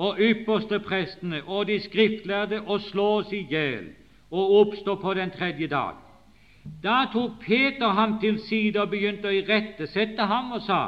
og 0.00 0.20
ypperste 0.20 0.80
prestene 0.84 1.42
og 1.46 1.66
de 1.66 1.80
skriftlærde 1.80 2.60
og 2.60 2.80
slås 2.90 3.32
i 3.32 3.42
hjel 3.50 3.90
og 4.30 4.54
oppstå 4.60 4.94
på 5.02 5.14
den 5.14 5.30
tredje 5.30 5.66
dag. 5.66 5.94
Da 6.82 7.04
tok 7.12 7.40
Peter 7.40 7.88
ham 7.96 8.18
til 8.20 8.38
side 8.48 8.80
og 8.80 8.90
begynte 8.92 9.28
å 9.28 9.34
irettesette 9.34 10.26
ham 10.28 10.52
og 10.52 10.62
sa:" 10.62 10.82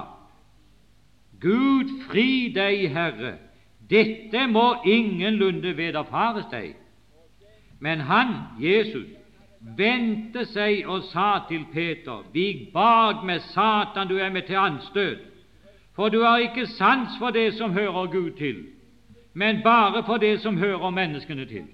Gud 1.41 1.89
fri 2.07 2.53
deg, 2.55 2.91
Herre, 2.95 3.33
dette 3.93 4.47
må 4.49 4.75
ingenlunde 4.89 5.77
vederfares 5.77 6.49
deg. 6.51 6.73
Men 7.81 8.01
han, 8.09 8.29
Jesus, 8.63 9.09
vendte 9.77 10.47
seg 10.51 10.87
og 10.87 11.03
sa 11.11 11.45
til 11.49 11.67
Peter:" 11.73 12.25
Vik 12.33 12.73
bak 12.73 13.25
med 13.25 13.41
Satan, 13.53 14.09
du 14.09 14.17
er 14.17 14.31
med 14.31 14.43
til 14.43 14.55
anstøt, 14.55 15.19
for 15.97 16.09
du 16.09 16.23
har 16.23 16.37
ikke 16.37 16.67
sans 16.67 17.19
for 17.19 17.31
det 17.31 17.55
som 17.55 17.73
hører 17.73 18.07
Gud 18.07 18.31
til, 18.31 18.65
men 19.35 19.63
bare 19.63 20.05
for 20.05 20.17
det 20.17 20.41
som 20.41 20.59
hører 20.59 20.91
menneskene 20.91 21.45
til. 21.45 21.65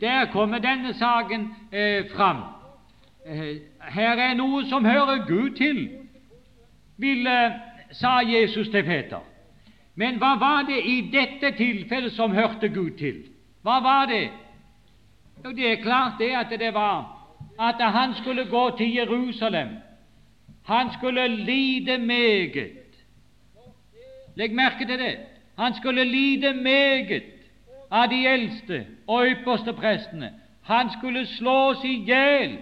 Der 0.00 0.26
kommer 0.32 0.58
denne 0.58 0.94
saken 0.94 1.54
eh, 1.72 2.10
fram. 2.16 2.36
Eh, 3.26 3.56
her 3.88 4.16
er 4.16 4.34
noe 4.34 4.64
som 4.66 4.84
hører 4.84 5.26
Gud 5.26 5.50
til, 5.56 5.88
ville, 6.96 7.54
sa 7.92 8.18
Jesus 8.26 8.68
til 8.68 8.82
Peter. 8.82 9.20
Men 9.98 10.20
hva 10.22 10.36
var 10.38 10.66
det 10.68 10.78
i 10.86 11.00
dette 11.10 11.50
tilfellet 11.58 12.14
som 12.14 12.34
hørte 12.36 12.68
Gud 12.70 12.92
til? 13.00 13.24
Hva 13.66 13.80
var 13.82 14.06
det? 14.06 14.28
Jo, 15.44 15.50
Det 15.50 15.72
er 15.72 15.82
klart 15.82 16.18
det 16.18 16.30
at 16.38 16.54
det 16.60 16.74
var 16.74 17.18
at 17.58 17.82
han 17.92 18.14
skulle 18.14 18.44
gå 18.44 18.76
til 18.76 18.94
Jerusalem. 18.94 19.68
Han 20.64 20.90
skulle 20.92 21.28
lide 21.28 21.98
meget. 21.98 22.78
Legg 24.36 24.54
merke 24.54 24.86
til 24.86 24.98
det. 24.98 25.16
Han 25.58 25.74
skulle 25.74 26.04
lide 26.04 26.54
meget 26.54 27.22
av 27.90 28.06
de 28.10 28.26
eldste 28.26 28.86
og 29.06 29.26
ypperste 29.26 29.72
prestene. 29.72 30.32
Han 30.62 30.90
skulle 30.98 31.26
slås 31.26 31.84
i 31.84 32.04
hjel, 32.04 32.58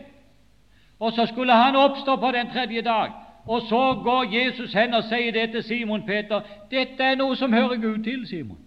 og 1.01 1.13
så 1.13 1.27
skulle 1.27 1.53
han 1.53 1.77
oppstå 1.77 2.17
på 2.17 2.31
den 2.33 2.51
tredje 2.51 2.83
dag. 2.83 3.11
Og 3.47 3.61
så 3.61 4.01
går 4.03 4.35
Jesus 4.35 4.73
hen 4.73 4.95
og 4.95 5.05
sier 5.05 5.33
det 5.33 5.51
til 5.51 5.63
Simon 5.63 6.07
Peter. 6.07 6.41
Dette 6.71 7.03
er 7.05 7.15
noe 7.15 7.37
som 7.37 7.53
hører 7.53 7.77
Gud 7.77 8.03
til, 8.05 8.27
Simon. 8.27 8.59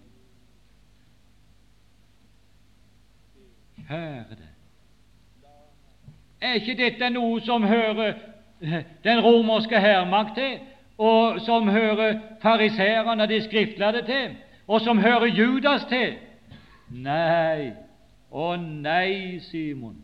Kjære 3.88 4.24
deg, 4.30 4.46
Er 6.40 6.52
ikke 6.52 6.76
dette 6.78 7.10
noe 7.10 7.40
som 7.40 7.62
hører 7.62 8.14
den 9.04 9.20
romerske 9.20 9.80
hærmakt 9.80 10.34
til, 10.34 10.58
og 10.98 11.40
som 11.40 11.68
hører 11.68 12.18
fariseerne 12.42 13.22
og 13.22 13.28
de 13.28 13.42
skriftlærde 13.44 14.02
til, 14.02 14.36
og 14.68 14.80
som 14.80 14.98
hører 14.98 15.26
Judas 15.26 15.84
til? 15.84 16.14
Nei, 16.90 17.72
å 18.30 18.54
nei, 18.56 19.40
Simon. 19.50 19.96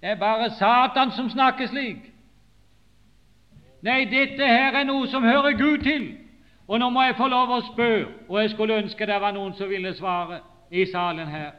Det 0.00 0.10
er 0.10 0.18
bare 0.18 0.50
Satan 0.50 1.12
som 1.12 1.30
snakker 1.30 1.66
slik. 1.66 2.09
Nei, 3.82 4.04
dette 4.04 4.44
her 4.44 4.76
er 4.76 4.84
noe 4.84 5.08
som 5.08 5.24
hører 5.24 5.56
Gud 5.56 5.84
til. 5.84 6.10
Og 6.68 6.78
nå 6.78 6.90
må 6.90 7.02
jeg 7.02 7.16
få 7.18 7.26
lov 7.26 7.50
å 7.50 7.62
spørre, 7.72 8.06
og 8.28 8.36
jeg 8.42 8.52
skulle 8.52 8.76
ønske 8.78 9.06
det 9.06 9.16
var 9.20 9.32
noen 9.34 9.56
som 9.58 9.70
ville 9.70 9.90
svare 9.98 10.38
i 10.70 10.84
salen 10.86 11.26
her. 11.26 11.50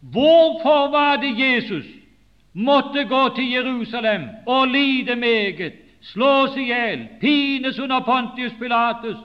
Hvorfor 0.00 0.90
var 0.90 1.20
det 1.22 1.30
Jesus 1.38 1.86
måtte 2.52 3.04
gå 3.04 3.28
til 3.36 3.52
Jerusalem 3.52 4.26
og 4.46 4.68
lide 4.68 5.16
meget, 5.16 5.78
slås 6.00 6.56
i 6.56 6.66
hjel, 6.68 7.06
pines 7.20 7.78
under 7.78 8.00
Pontius 8.00 8.52
Pilatus, 8.58 9.16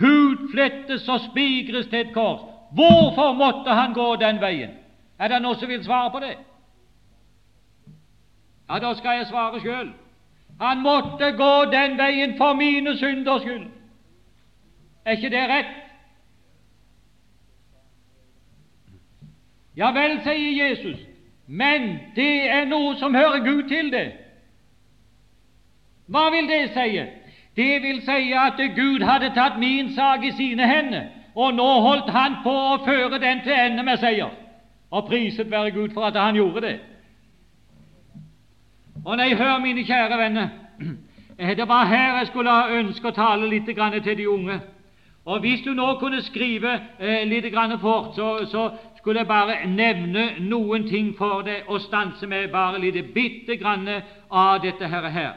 hudflettes 0.00 1.08
og 1.08 1.20
spigres 1.30 1.86
til 1.86 2.04
et 2.04 2.12
kors? 2.14 2.44
Hvorfor 2.72 3.32
måtte 3.32 3.70
han 3.70 3.92
gå 3.92 4.16
den 4.16 4.40
veien? 4.40 4.76
Er 5.18 5.28
det 5.28 5.42
noen 5.42 5.56
som 5.56 5.68
vil 5.68 5.84
svare 5.84 6.10
på 6.12 6.20
det? 6.20 6.36
Ja, 8.68 8.78
da 8.78 8.94
skal 8.94 9.18
jeg 9.20 9.26
svare 9.32 9.60
sjøl. 9.60 9.92
Han 10.62 10.82
måtte 10.82 11.32
gå 11.36 11.64
den 11.72 11.98
veien 11.98 12.36
for 12.38 12.54
mine 12.54 12.96
synders 12.96 13.42
skyld. 13.42 13.66
Er 15.04 15.16
ikke 15.16 15.30
det 15.30 15.48
rett? 15.50 15.72
Ja 19.76 19.90
vel, 19.90 20.20
sier 20.22 20.68
Jesus, 20.68 21.00
men 21.46 21.88
det 22.16 22.50
er 22.50 22.68
noe 22.70 22.94
som 23.00 23.14
hører 23.14 23.42
Gud 23.42 23.64
til 23.68 23.90
det. 23.92 24.12
Hva 26.06 26.28
vil 26.30 26.46
det 26.46 26.68
si? 26.76 27.00
Det 27.56 27.82
vil 27.82 27.98
si 28.06 28.30
at 28.36 28.60
Gud 28.76 29.02
hadde 29.02 29.32
tatt 29.34 29.58
min 29.58 29.90
sak 29.96 30.24
i 30.24 30.32
sine 30.36 30.68
hender 30.68 31.10
og 31.34 31.54
nå 31.54 31.68
holdt 31.80 32.10
han 32.12 32.38
på 32.44 32.52
å 32.52 32.80
føre 32.84 33.18
den 33.18 33.40
til 33.42 33.56
ende 33.56 33.82
med 33.82 33.98
seier. 34.00 34.30
Og 34.92 35.06
priset 35.08 35.50
være 35.50 35.72
Gud 35.72 35.94
for 35.94 36.04
at 36.04 36.16
han 36.20 36.36
gjorde 36.36 36.60
det. 36.60 36.78
Og 39.04 39.16
nei, 39.16 39.34
hør, 39.34 39.58
mine 39.58 39.84
kjære 39.84 40.18
venner, 40.18 40.48
det 41.38 41.68
var 41.68 41.84
her 41.84 42.18
jeg 42.18 42.26
skulle 42.26 42.52
ønske 42.78 43.08
å 43.08 43.16
tale 43.16 43.48
litt 43.50 43.66
til 43.66 44.16
de 44.16 44.28
unge. 44.28 44.60
Og 45.24 45.40
hvis 45.40 45.62
du 45.62 45.72
nå 45.74 45.94
kunne 45.98 46.22
skrive 46.22 46.80
eh, 46.98 47.22
litt 47.26 47.54
fort, 47.80 48.14
så, 48.14 48.46
så, 48.46 48.70
skulle 48.96 49.20
jeg 49.20 49.26
bare 49.26 49.66
nevne 49.66 50.24
noen 50.38 50.86
ting 50.88 51.16
for 51.18 51.42
deg 51.42 51.66
og 51.66 51.80
stanse 51.80 52.26
med 52.26 52.52
bare 52.52 52.78
litt 52.78 53.14
bitte 53.14 53.56
grann 53.56 53.88
av 54.30 54.62
dette 54.62 54.86
her. 54.86 55.32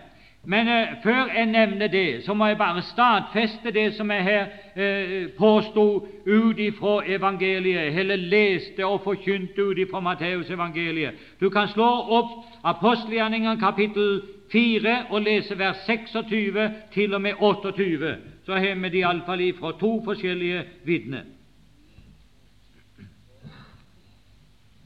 Men 0.48 0.68
eh, 0.68 0.88
før 1.04 1.32
jeg 1.36 1.46
nevner 1.46 1.88
det, 1.88 2.24
så 2.26 2.34
må 2.34 2.46
jeg 2.48 2.58
bare 2.58 2.82
stadfeste 2.82 3.72
det 3.74 3.94
som 3.96 4.12
jeg 4.12 4.24
her 4.24 4.46
eh, 4.76 5.30
påsto 5.38 6.08
ut 6.26 6.60
ifra 6.60 7.00
evangeliet, 7.08 8.00
eller 8.00 8.16
leste 8.16 8.86
og 8.86 9.02
forkynte 9.04 9.66
ut 9.66 9.78
ifra 9.78 10.00
Matteus 10.00 10.50
evangeliet. 10.50 11.18
Du 11.42 11.50
kan 11.50 11.68
slå 11.68 11.88
opp 12.20 12.46
apostelgjerningen 12.64 13.58
kapittel 13.60 14.22
4 14.52 14.96
og 15.10 15.22
lese 15.22 15.58
vers 15.58 15.82
26 15.88 16.70
til 16.94 17.14
og 17.14 17.22
med 17.22 17.34
28. 17.40 18.16
Så 18.46 18.54
har 18.54 18.76
vi 18.76 18.90
det 18.90 19.02
iallfall 19.02 19.42
ifra 19.42 19.74
to 19.80 19.98
forskjellige 20.06 20.64
vitner. 20.84 21.26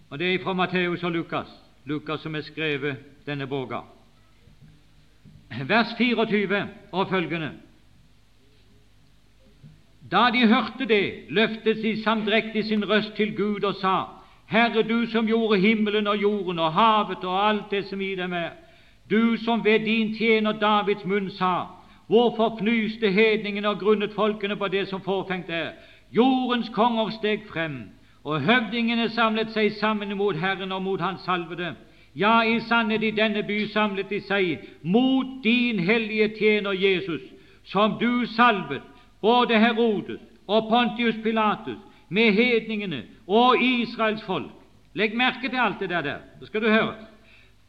Og 0.10 0.20
det 0.20 0.34
er 0.34 0.44
fra 0.44 0.54
Matteus 0.54 1.04
og 1.04 1.12
Lukas, 1.12 1.48
Lukas 1.86 2.20
som 2.20 2.34
har 2.34 2.42
skrevet 2.42 2.96
denne 3.28 3.48
boka 3.48 3.99
vers 5.68 5.88
24 5.98 6.68
og 6.92 7.10
følgende. 7.10 7.52
Da 10.12 10.30
de 10.34 10.48
hørte 10.48 10.86
det, 10.88 11.14
løftet 11.30 11.84
de 11.84 12.04
samdrektig 12.04 12.66
sin 12.66 12.90
røst 12.90 13.14
til 13.14 13.38
Gud 13.38 13.64
og 13.64 13.76
sa:" 13.76 14.04
Herre, 14.48 14.84
du 14.84 15.06
som 15.06 15.26
gjorde 15.28 15.60
himmelen 15.60 16.08
og 16.08 16.22
jorden 16.22 16.60
og 16.60 16.74
havet 16.74 17.24
og 17.24 17.50
alt 17.50 17.72
det 17.72 17.86
som 17.86 18.02
i 18.02 18.16
dem 18.16 18.34
er, 18.34 18.50
du 19.10 19.38
som 19.38 19.66
ved 19.66 19.80
din 19.80 20.16
tjener 20.16 20.52
Davids 20.52 21.06
munn 21.06 21.30
sa:" 21.30 21.66
Hvorfor 22.08 22.58
fnyste 22.60 23.12
hedningene 23.12 23.70
og 23.70 23.80
grunnet 23.80 24.14
folkene 24.14 24.56
på 24.56 24.68
det 24.68 24.88
som 24.88 25.02
forfengt 25.02 25.50
er? 25.50 25.70
Jordens 26.12 26.70
konger 26.70 27.10
steg 27.10 27.40
frem, 27.50 27.90
og 28.24 28.42
høvdingene 28.42 29.10
samlet 29.10 29.52
seg 29.54 29.72
sammen 29.72 30.18
mot 30.18 30.36
Herren 30.36 30.72
og 30.72 30.82
mot 30.82 31.02
Hans 31.02 31.22
salvede. 31.22 31.76
Ja, 32.20 32.44
i 32.44 32.60
sannhet, 32.60 33.04
i 33.04 33.12
denne 33.16 33.44
by 33.48 33.62
samlet 33.72 34.10
de 34.12 34.20
seg 34.28 34.66
mot 34.84 35.38
din 35.44 35.80
hellige 35.80 36.34
tjener 36.40 36.76
Jesus, 36.76 37.22
som 37.64 37.96
du 38.00 38.26
salvet, 38.36 38.84
både 39.22 39.60
Herodes 39.60 40.20
og 40.48 40.68
Pontius 40.68 41.16
Pilatus, 41.24 41.78
med 42.10 42.34
hedningene 42.34 43.04
og 43.28 43.62
Israels 43.64 44.24
folk. 44.28 44.52
Legg 44.94 45.16
merke 45.16 45.48
til 45.48 45.62
alt 45.62 45.80
det 45.80 45.90
der, 45.90 46.20
så 46.40 46.50
skal 46.50 46.62
du 46.62 46.68
høre. 46.68 46.96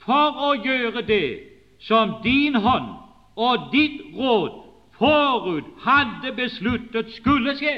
For 0.03 0.43
å 0.49 0.55
gjøre 0.65 1.05
det 1.07 1.39
som 1.87 2.17
din 2.25 2.57
hånd 2.59 2.91
og 3.37 3.71
ditt 3.73 4.03
råd 4.17 4.59
forut 4.99 5.71
hadde 5.85 6.35
besluttet 6.37 7.15
skulle 7.21 7.55
skje. 7.61 7.77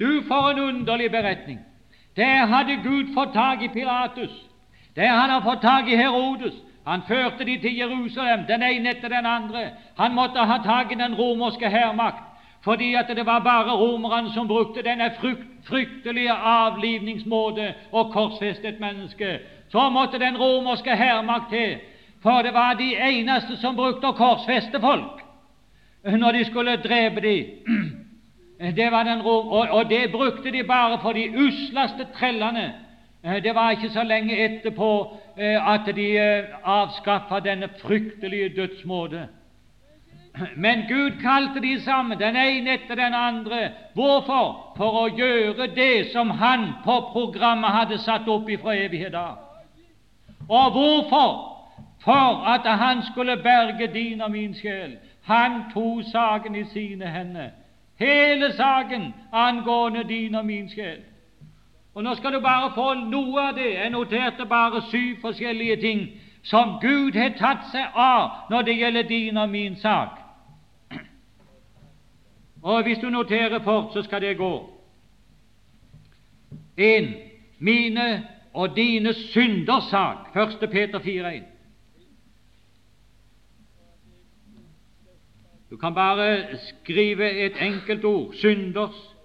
Du, 0.00 0.22
for 0.28 0.52
en 0.52 0.60
underlig 0.68 1.10
beretning! 1.10 1.69
Der 2.20 2.46
hadde 2.46 2.76
Gud 2.76 3.14
fått 3.14 3.32
tak 3.32 3.62
i 3.62 3.68
Pilatus. 3.68 4.32
Der 4.96 5.08
han 5.08 5.30
har 5.30 5.40
fått 5.40 5.62
tak 5.62 5.88
i 5.88 5.96
Herodes. 5.96 6.52
Han 6.86 7.02
førte 7.08 7.44
de 7.44 7.58
til 7.60 7.76
Jerusalem, 7.76 8.40
den 8.48 8.62
ene 8.62 8.90
etter 8.90 9.08
den 9.08 9.26
andre. 9.26 9.70
Han 9.96 10.14
måtte 10.14 10.44
ha 10.44 10.58
tak 10.64 10.92
i 10.92 10.98
den 11.00 11.14
romerske 11.14 11.68
hærmakt, 11.68 12.24
fordi 12.64 12.94
at 12.94 13.08
det 13.16 13.26
var 13.26 13.38
bare 13.38 13.76
romerne 13.76 14.32
som 14.32 14.48
brukte 14.48 14.82
denne 14.82 15.10
fryktelige 15.64 16.32
avlivningsmåte 16.32 17.74
og 17.92 18.12
korsfeste 18.12 18.68
et 18.68 18.80
menneske. 18.80 19.38
Så 19.72 19.88
måtte 19.88 20.18
den 20.18 20.36
romerske 20.36 20.96
hærmakt 20.96 21.50
til, 21.50 21.76
for 22.22 22.42
det 22.42 22.54
var 22.54 22.74
de 22.74 22.96
eneste 22.96 23.56
som 23.56 23.76
brukte 23.76 24.06
å 24.06 24.16
korsfeste 24.16 24.80
folk 24.80 25.24
når 26.04 26.32
de 26.32 26.44
skulle 26.44 26.76
drepe 26.76 27.20
dem. 27.20 27.99
Det 28.60 28.92
var 28.92 29.02
den 29.04 29.22
rom, 29.22 29.48
og, 29.48 29.68
og, 29.70 29.90
det 29.90 30.12
brukte 30.12 30.52
de 30.52 30.62
bare 30.64 30.98
for 31.02 31.12
de 31.12 31.30
usleste 31.36 32.06
trellene. 32.14 32.74
Eh, 33.24 33.42
det 33.42 33.54
var 33.54 33.70
ikke 33.70 33.90
så 33.90 34.02
lenge 34.02 34.36
etterpå 34.36 35.16
eh, 35.36 35.72
at 35.72 35.96
de 35.96 36.18
eh, 36.18 36.44
avskaffa 36.64 37.40
denne 37.40 37.68
fryktelige 37.80 38.48
dødsmåte. 38.56 39.28
Men 40.56 40.84
Gud 40.88 41.10
kalte 41.22 41.60
de 41.60 41.80
sammen, 41.80 42.18
den 42.18 42.36
ene 42.36 42.70
etter 42.70 42.94
den 42.94 43.14
andre. 43.14 43.70
Hvorfor? 43.94 44.74
For 44.76 44.98
å 45.02 45.06
gjøre 45.08 45.66
det 45.74 46.12
som 46.12 46.30
Han 46.30 46.68
på 46.84 47.00
programmet 47.12 47.70
hadde 47.70 47.98
satt 47.98 48.28
opp 48.28 48.48
ifra 48.48 48.76
evighet 48.76 49.14
av. 49.14 49.38
Og 50.48 50.70
hvorfor? 50.76 51.32
For 52.04 52.44
at 52.46 52.68
Han 52.78 53.02
skulle 53.02 53.36
berge 53.36 53.86
din 53.86 54.20
og 54.20 54.30
min 54.30 54.54
sjel. 54.54 54.98
Han 55.22 55.64
tok 55.74 56.04
saken 56.12 56.56
i 56.56 56.64
sine 56.64 57.06
hender. 57.06 57.50
Hele 58.00 58.52
saken 58.52 59.14
angående 59.32 60.04
din 60.08 60.34
og 60.34 60.46
min 60.46 60.68
sjel. 60.68 60.98
Og 61.94 62.02
Nå 62.02 62.14
skal 62.14 62.32
du 62.32 62.40
bare 62.40 62.72
få 62.74 62.94
noe 62.94 63.48
av 63.48 63.54
det. 63.54 63.74
Jeg 63.74 63.90
noterte 63.90 64.46
bare 64.46 64.82
syv 64.90 65.20
forskjellige 65.20 65.76
ting 65.76 66.08
som 66.42 66.78
Gud 66.80 67.12
har 67.12 67.34
tatt 67.36 67.66
seg 67.72 67.92
av 67.94 68.48
når 68.50 68.62
det 68.62 68.76
gjelder 68.78 69.08
din 69.08 69.36
og 69.36 69.48
min 69.50 69.76
sak. 69.76 70.16
Og 72.62 72.82
hvis 72.82 72.98
du 72.98 73.10
noterer 73.10 73.60
fort, 73.64 73.92
så 73.92 74.02
skal 74.02 74.20
det 74.20 74.36
gå. 74.36 74.54
En, 76.76 77.14
mine 77.58 78.28
og 78.52 78.76
dine 78.76 79.14
synders 79.14 79.90
sak. 79.90 80.36
1. 80.36 80.70
Peter 80.70 80.98
4,1. 80.98 81.49
Du 85.70 85.76
kan 85.76 85.94
bare 85.94 86.58
skrive 86.58 87.30
et 87.30 87.62
enkelt 87.62 88.04
ord 88.04 88.34
synders. 88.34 89.16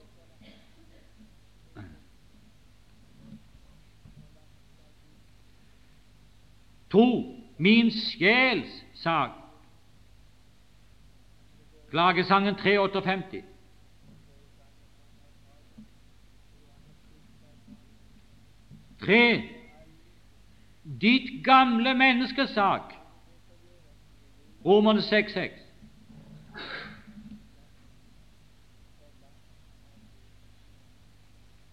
To, 6.89 7.35
min 7.57 7.91
sjels 7.91 8.85
sak. 8.93 9.29
Klagesangen 11.89 12.55
358. 12.55 13.43
Tre, 18.99 19.49
ditt 21.01 21.45
gamle 21.45 21.93
menneskes 21.93 22.49
sak. 22.49 22.93
Romerne 24.65 24.99
6,6. 25.01 25.64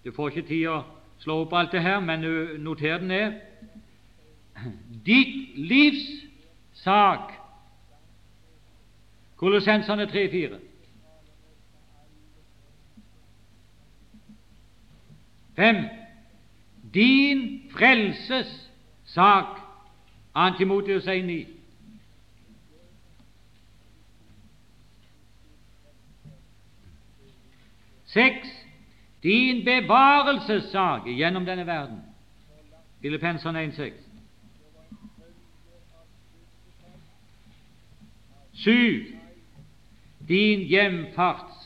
Du 0.05 0.12
får 0.12 0.28
ikke 0.28 0.48
tid 0.48 0.66
å 0.68 0.82
slå 1.22 1.42
opp 1.44 1.53
alt 1.55 1.72
det 1.72 1.82
her, 1.82 2.00
men 2.03 2.24
noter 2.62 2.98
det 2.98 3.07
ned. 3.07 3.38
Ditt 5.07 5.57
livs 5.57 6.05
sak. 6.82 7.32
Kolossenserne 9.36 10.07
3-4. 10.11 10.59
Fem. 15.57 15.84
Din 16.94 17.70
frelses 17.70 18.70
sak. 19.05 19.59
Antimotius 20.34 21.07
1,9. 21.07 21.46
Seks 28.12 28.62
din 29.23 29.64
bevarelsessak 29.64 31.07
gjennom 31.07 31.47
denne 31.47 31.66
verden. 31.66 32.01
Filippenserne 33.03 33.64
1,6. 33.64 33.93
Syv. 38.53 39.07
Din 40.29 40.61
hjemfartssak. 40.61 41.62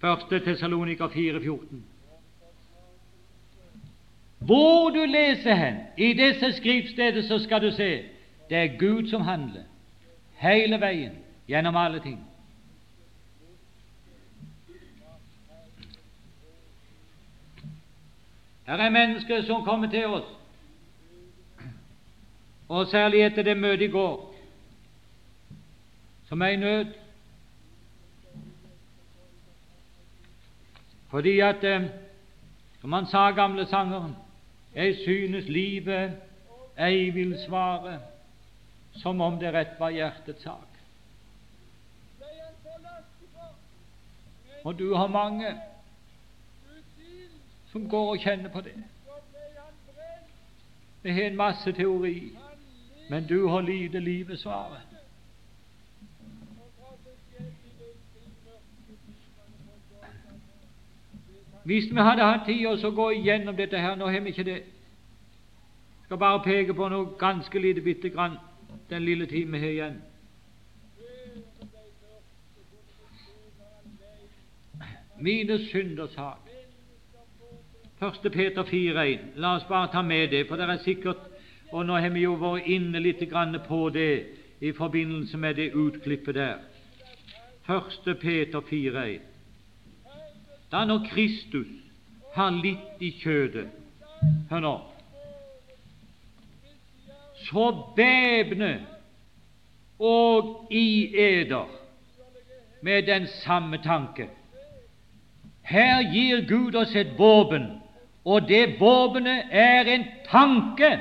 Første 0.00 0.40
Tessaloniker 0.44 1.08
4,14. 1.08 1.76
Hvor 4.38 4.90
du 4.90 5.04
leser 5.04 5.54
hen 5.54 5.76
i 5.98 6.12
disse 6.12 6.52
skriftsteder, 6.52 7.22
så 7.22 7.38
skal 7.38 7.62
du 7.62 7.70
se 7.70 8.02
det 8.50 8.56
er 8.58 8.78
Gud 8.78 9.08
som 9.08 9.20
handler 9.20 9.62
hele 10.36 10.80
veien 10.80 11.12
gjennom 11.48 11.76
alle 11.76 12.00
ting. 12.00 12.33
Her 18.66 18.76
er 18.76 18.90
mennesker 18.90 19.42
som 19.42 19.64
kommer 19.64 19.90
til 19.90 20.06
oss, 20.06 20.28
og 22.68 22.86
særlig 22.86 23.20
etter 23.22 23.42
det 23.42 23.56
møtet 23.56 23.82
i 23.88 23.92
går, 23.92 24.34
som 26.28 26.42
er 26.42 26.46
i 26.46 26.56
nød. 26.56 26.86
Fordi 31.10 31.40
at, 31.40 31.64
eh, 31.64 31.90
som 32.80 32.92
han 32.92 33.06
sa, 33.06 33.30
gamle 33.30 33.66
sangeren, 33.66 34.16
jeg 34.74 34.96
synes 35.04 35.48
livet 35.48 36.16
ei 36.78 37.10
vil 37.10 37.36
svare, 37.46 37.98
som 39.02 39.20
om 39.20 39.38
det 39.38 39.52
rett 39.54 39.76
var 39.78 39.90
hjertets 39.90 40.42
sak. 40.42 40.70
Og 44.64 44.78
du 44.78 44.94
har 44.94 45.06
mange 45.06 45.54
som 47.74 47.88
går 47.88 48.10
og 48.10 48.18
kjenner 48.18 48.50
på 48.50 48.60
det. 48.60 48.72
Vi 51.02 51.10
har 51.10 51.22
en 51.22 51.36
masse 51.36 51.72
teori, 51.72 52.30
men 53.10 53.26
du 53.26 53.48
har 53.48 53.60
lite 53.60 54.00
livet 54.00 54.38
svaret. 54.38 54.80
Hvis 61.64 61.84
vi 61.90 62.00
hadde 62.00 62.22
hatt 62.22 62.46
tid 62.46 62.62
til 62.78 62.86
å 62.86 62.92
gå 62.94 63.08
igjennom 63.10 63.56
dette 63.56 63.80
her 63.80 63.96
Nå 63.96 64.06
har 64.06 64.20
vi 64.20 64.30
ikke 64.30 64.44
det. 64.44 64.60
Jeg 64.60 66.06
skal 66.06 66.18
bare 66.18 66.42
peke 66.44 66.74
på 66.74 66.88
noe 66.88 67.16
ganske 67.18 67.58
lite 67.58 67.80
bitte 67.80 68.10
grann 68.14 68.38
den 68.90 69.02
lille 69.02 69.26
tiden 69.26 69.52
vi 69.52 69.58
har 69.58 69.68
igjen. 69.74 70.02
Mine 75.18 75.58
synders 75.58 76.14
sak. 76.14 76.53
1. 78.04 78.32
Peter 78.32 78.62
4,1. 78.62 79.18
La 79.36 79.56
oss 79.56 79.68
bare 79.68 79.88
ta 79.92 80.02
med 80.02 80.30
det, 80.30 80.46
for 80.48 80.56
det 80.56 80.68
er 80.68 80.82
sikkert 80.84 81.30
Og 81.72 81.86
nå 81.86 81.96
har 81.98 82.12
vi 82.12 82.22
jo 82.22 82.34
vært 82.38 82.66
inne 82.70 83.00
litt 83.00 83.22
på 83.68 83.88
det 83.90 84.26
i 84.60 84.72
forbindelse 84.72 85.36
med 85.36 85.56
det 85.56 85.72
utklippet 85.74 86.34
der. 86.34 86.58
1. 87.68 88.18
Peter 88.20 88.60
4,1. 88.60 89.20
Da 90.70 90.84
når 90.84 91.06
Kristus 91.10 91.66
har 92.34 92.50
litt 92.50 93.00
i 93.00 93.10
kjødet 93.10 93.68
Hør 94.50 94.60
nå 94.60 94.74
Så 97.46 97.70
væpne 97.96 98.86
og 99.98 100.66
i 100.70 101.14
eder 101.16 101.68
med 102.82 103.06
den 103.06 103.26
samme 103.26 103.78
tanke. 103.78 104.26
Her 105.62 106.02
gir 106.12 106.42
Gud 106.48 106.74
oss 106.74 106.96
et 106.96 107.14
våpen 107.18 107.83
og 108.24 108.48
det 108.48 108.80
våpenet 108.80 109.44
er 109.50 109.84
en 109.84 110.04
tanke. 110.30 110.98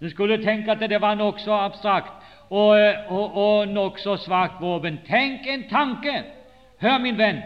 Du 0.00 0.10
skulle 0.10 0.42
tenke 0.44 0.70
at 0.70 0.90
det 0.90 1.00
var 1.00 1.14
nokså 1.14 1.52
abstrakt 1.52 2.12
og, 2.50 2.80
og, 3.08 3.36
og 3.36 3.68
nokså 3.68 4.16
svakt 4.16 4.60
våpen. 4.60 5.00
Tenk 5.06 5.46
en 5.46 5.68
tanke! 5.70 6.22
Hør, 6.80 6.98
min 6.98 7.18
venn. 7.18 7.42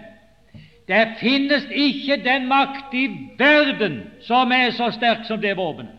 Det 0.88 1.16
finnes 1.20 1.64
ikke 1.70 2.20
den 2.24 2.46
makt 2.48 2.94
i 2.94 3.08
verden 3.38 4.02
som 4.22 4.52
er 4.52 4.70
så 4.70 4.90
sterk 4.92 5.24
som 5.24 5.40
det 5.40 5.56
våpenet. 5.56 5.92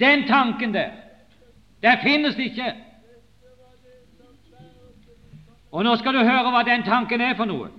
Den 0.00 0.26
tanken 0.28 0.74
der, 0.74 0.90
det 1.82 1.98
finnes 2.02 2.38
ikke. 2.38 2.74
Og 5.72 5.84
nå 5.84 5.96
skal 5.96 6.14
du 6.14 6.22
høre 6.24 6.52
hva 6.52 6.62
den 6.62 6.82
tanken 6.86 7.20
er 7.20 7.34
for 7.36 7.48
noe 7.48 7.70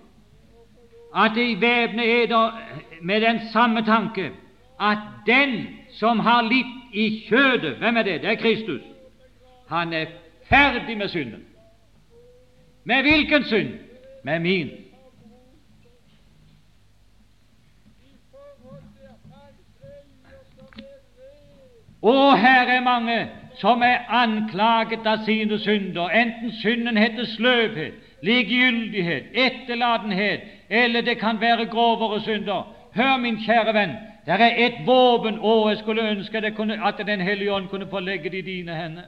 at 1.16 1.32
de 1.36 1.62
væpner 1.62 2.03
eder 2.03 2.62
med 3.01 3.22
den 3.22 3.39
samme 3.53 3.86
tanke 3.86 4.32
at 4.82 4.97
den 5.26 5.68
som 5.91 6.20
har 6.20 6.41
litt 6.41 6.93
i 6.93 7.26
kjødet 7.30 7.78
Hvem 7.78 7.97
er 7.97 8.03
det? 8.03 8.22
Det 8.22 8.30
er 8.30 8.36
Kristus. 8.36 8.82
Han 9.70 9.93
er 9.93 10.05
ferdig 10.49 10.97
med 10.97 11.08
synden. 11.08 11.43
Med 12.84 13.01
hvilken 13.01 13.43
synd? 13.43 13.74
Med 14.24 14.39
min. 14.39 14.70
Og 22.01 22.39
her 22.39 22.68
er 22.68 22.82
mange 22.82 23.30
som 23.60 23.82
er 23.82 23.97
anklaget 24.10 25.05
av 25.05 25.24
sine 25.26 25.60
synder, 25.60 26.10
enten 26.10 26.51
synden 26.62 26.97
heter 26.97 27.26
sløvhet, 27.26 27.93
likegyldighet, 28.22 29.24
etterlatenhet, 29.34 30.41
eller 30.70 31.01
det 31.01 31.20
kan 31.20 31.41
være 31.41 31.65
grovere 31.65 32.22
synder. 32.22 32.74
Hør, 32.95 33.18
min 33.18 33.38
kjære 33.38 33.74
venn, 33.74 33.95
Det 34.26 34.34
er 34.41 34.53
et 34.57 34.86
våpen. 34.86 35.39
Å, 35.39 35.70
jeg 35.70 35.78
skulle 35.78 36.09
ønske 36.11 36.51
kunne, 36.51 36.88
at 36.88 37.07
Den 37.07 37.22
hellige 37.22 37.53
ånd 37.53 37.68
kunne 37.68 37.88
få 37.88 37.99
legge 37.99 38.30
det 38.30 38.38
i 38.38 38.41
dine 38.41 38.76
hender. 38.76 39.03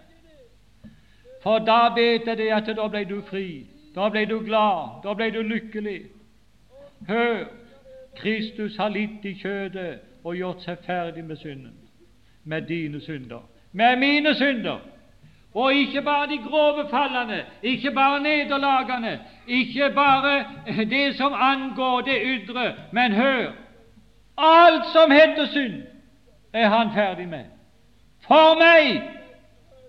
For 1.44 1.60
da 1.60 1.94
vet 1.96 2.28
jeg 2.28 2.38
det 2.38 2.52
at 2.52 2.76
da 2.76 2.88
ble 2.88 3.04
du 3.06 3.22
fri. 3.22 3.66
Da 3.96 4.10
ble 4.10 4.26
du 4.26 4.40
glad. 4.40 5.02
Da 5.04 5.14
ble 5.14 5.32
du 5.32 5.42
lykkelig. 5.42 6.02
Hør! 7.08 7.46
Kristus 8.16 8.78
har 8.78 8.90
litt 8.90 9.26
i 9.26 9.34
kjødet 9.34 10.00
og 10.24 10.36
gjort 10.36 10.64
seg 10.66 10.78
ferdig 10.86 11.24
med 11.24 11.38
synden. 11.38 11.76
Med 12.44 12.62
dine 12.62 13.02
synder. 13.02 13.44
Med 13.72 14.00
mine 14.00 14.36
synder. 14.36 14.80
Og 15.54 15.74
ikke 15.74 16.02
bare 16.02 16.28
de 16.28 16.38
grove 16.38 16.90
fallene, 16.90 17.46
ikke 17.64 17.92
bare 17.92 18.20
nederlagene, 18.24 19.20
ikke 19.48 19.90
bare 19.96 20.46
det 20.86 21.16
som 21.16 21.34
angår 21.34 22.02
det 22.02 22.22
ydre, 22.24 22.74
men 22.92 23.12
hør 23.12 23.52
alt 24.38 24.86
som 24.94 25.12
heter 25.12 25.46
synd, 25.46 25.84
er 26.54 26.68
han 26.68 26.94
ferdig 26.94 27.28
med. 27.28 27.46
For 28.28 28.56
meg! 28.60 29.02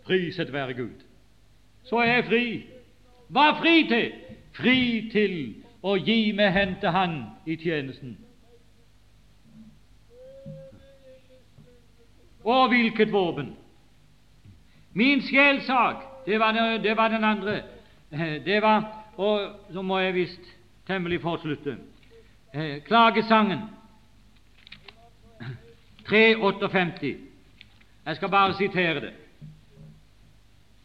Priset 0.05 0.53
være 0.53 0.75
Gud. 0.75 1.05
Så 1.83 1.97
er 1.97 2.15
jeg 2.15 2.25
fri. 2.25 2.45
Hva 3.29 3.51
fri 3.61 3.87
til? 3.89 4.13
Fri 4.53 5.09
til 5.13 5.37
å 5.83 5.95
gi 5.97 6.33
meg 6.37 6.53
hen 6.53 6.75
til 6.81 6.91
Han 6.91 7.15
i 7.47 7.57
tjenesten. 7.57 8.19
Og 12.45 12.69
hvilket 12.69 13.13
våpen! 13.13 13.55
Min 14.93 15.23
sjelsak, 15.23 15.97
det 16.27 16.41
var, 16.41 16.53
det 16.83 16.97
var 16.97 17.09
den 17.09 17.25
andre. 17.25 17.63
Det 18.45 18.63
var 18.63 18.97
Og 19.17 19.51
så 19.73 19.83
må 19.83 19.99
jeg 19.99 20.15
visst 20.15 20.41
temmelig 20.87 21.21
forslutte. 21.21 21.77
Eh, 22.55 22.83
klagesangen 22.83 23.61
358. 26.09 27.17
Jeg 28.07 28.17
skal 28.17 28.29
bare 28.29 28.55
sitere 28.55 29.01
det. 29.01 29.13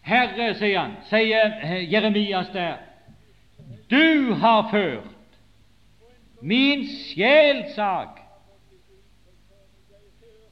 Herre, 0.02 0.52
sier 0.60 0.80
han, 0.80 0.98
sier 1.10 1.56
eh, 1.64 1.94
Jeremias 1.94 2.52
der, 2.54 2.76
du 3.90 4.34
har 4.34 4.68
ført 4.72 5.16
min 6.42 6.86
sjelsak. 6.88 8.20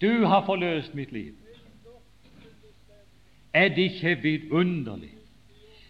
Du 0.01 0.25
har 0.25 0.45
forløst 0.45 0.95
mitt 0.95 1.11
liv. 1.11 1.42
Er 3.53 3.69
det 3.69 3.77
ikke 3.77 4.15
vidunderlig? 4.21 5.09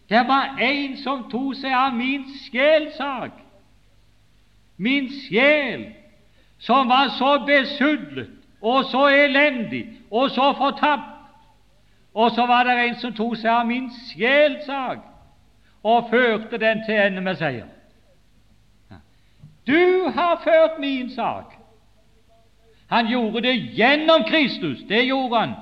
Det 0.09 0.27
var 0.27 0.57
en 0.61 0.97
som 0.97 1.23
tok 1.31 1.55
seg 1.55 1.73
av 1.73 1.95
min 1.95 2.25
sjelsak, 2.43 3.37
min 4.77 5.07
sjel, 5.23 5.87
som 6.59 6.89
var 6.89 7.13
så 7.17 7.37
besudlet 7.47 8.29
og 8.61 8.85
så 8.91 9.07
elendig 9.07 9.85
og 10.11 10.29
så 10.31 10.51
fortapt. 10.57 11.09
Og 12.13 12.31
så 12.31 12.45
var 12.45 12.63
det 12.63 12.75
en 12.79 12.99
som 13.01 13.13
tok 13.15 13.35
seg 13.39 13.49
av 13.51 13.65
min 13.67 13.89
sjelsak 14.11 15.01
og 15.83 16.11
førte 16.11 16.59
den 16.61 16.83
til 16.85 16.99
ende 16.99 17.21
med 17.21 17.39
seier. 17.39 17.67
Du 19.67 20.09
har 20.13 20.41
ført 20.43 20.79
min 20.79 21.09
sak. 21.09 21.55
Han 22.91 23.07
gjorde 23.07 23.41
det 23.41 23.55
gjennom 23.73 24.23
Kristus. 24.27 24.83
Det 24.89 25.05
gjorde 25.07 25.39
han. 25.39 25.53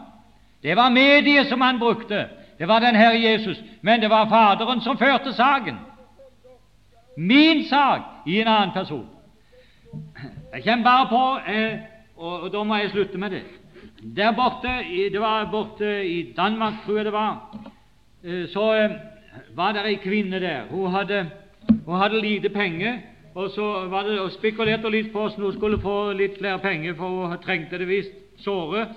Det 0.63 0.75
var 0.75 0.89
mediet 0.89 1.47
som 1.47 1.61
han 1.61 1.79
brukte. 1.79 2.27
Det 2.57 2.67
var 2.67 2.79
den 2.79 2.95
Herre 2.95 3.19
Jesus. 3.19 3.57
Men 3.81 4.01
det 4.01 4.09
var 4.09 4.29
Faderen 4.29 4.81
som 4.81 4.97
førte 4.97 5.33
saken. 5.33 5.77
Min 7.17 7.63
sak 7.65 8.01
i 8.27 8.41
en 8.41 8.47
annen 8.47 8.71
person. 8.73 9.07
Jeg 10.53 10.63
kommer 10.63 10.83
bare 10.83 11.07
på 11.09 11.51
eh, 11.51 11.79
og, 12.21 12.41
og, 12.41 12.51
da 12.53 12.63
må 12.63 12.77
jeg 12.77 12.91
slutte 12.91 13.17
med 13.17 13.29
det. 13.29 13.41
Der 14.15 14.31
borte, 14.31 14.69
Det 15.11 15.21
var 15.21 15.49
borte 15.51 16.05
i 16.05 16.33
Danmark, 16.37 16.73
tror 16.85 16.97
jeg 16.97 17.05
det 17.05 17.13
var, 17.13 17.57
eh, 18.23 18.47
så 18.49 18.73
eh, 18.73 18.91
var 19.55 19.73
det 19.73 19.85
ei 19.85 19.95
kvinne 19.95 20.39
der. 20.39 20.67
Hun 20.69 20.91
hadde, 20.91 21.29
hun 21.85 21.99
hadde 21.99 22.21
lite 22.21 22.49
penger, 22.49 22.97
og 23.35 23.49
så 23.49 23.87
var 23.89 24.03
det 24.03 24.19
og 24.19 24.31
spekulerte 24.31 24.89
litt 24.89 25.11
på 25.13 25.19
hvordan 25.19 25.43
hun 25.43 25.53
skulle 25.53 25.81
få 25.81 26.11
litt 26.11 26.37
flere 26.37 26.59
penger, 26.59 26.93
for 26.95 27.27
hun 27.27 27.37
trengte 27.43 27.77
det 27.77 27.87
visst 27.87 28.43
såre. 28.43 28.87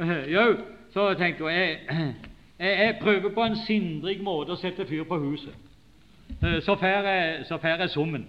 Eh, 0.00 0.32
jo, 0.32 0.46
så 0.92 1.14
tenkte 1.14 1.44
hun 1.44 1.52
jeg, 1.52 1.78
jeg, 2.58 2.78
jeg 2.78 2.98
prøver 3.02 3.34
på 3.34 3.44
en 3.44 3.56
sindrig 3.66 4.18
måte 4.22 4.54
å 4.54 4.60
sette 4.60 4.86
fyr 4.86 5.04
på 5.08 5.18
huset. 5.22 5.54
Så 6.64 6.76
får 6.78 6.86
jeg, 6.86 7.44
så 7.48 7.58
fær 7.58 7.82
jeg 7.82 7.90
summen. 7.90 8.28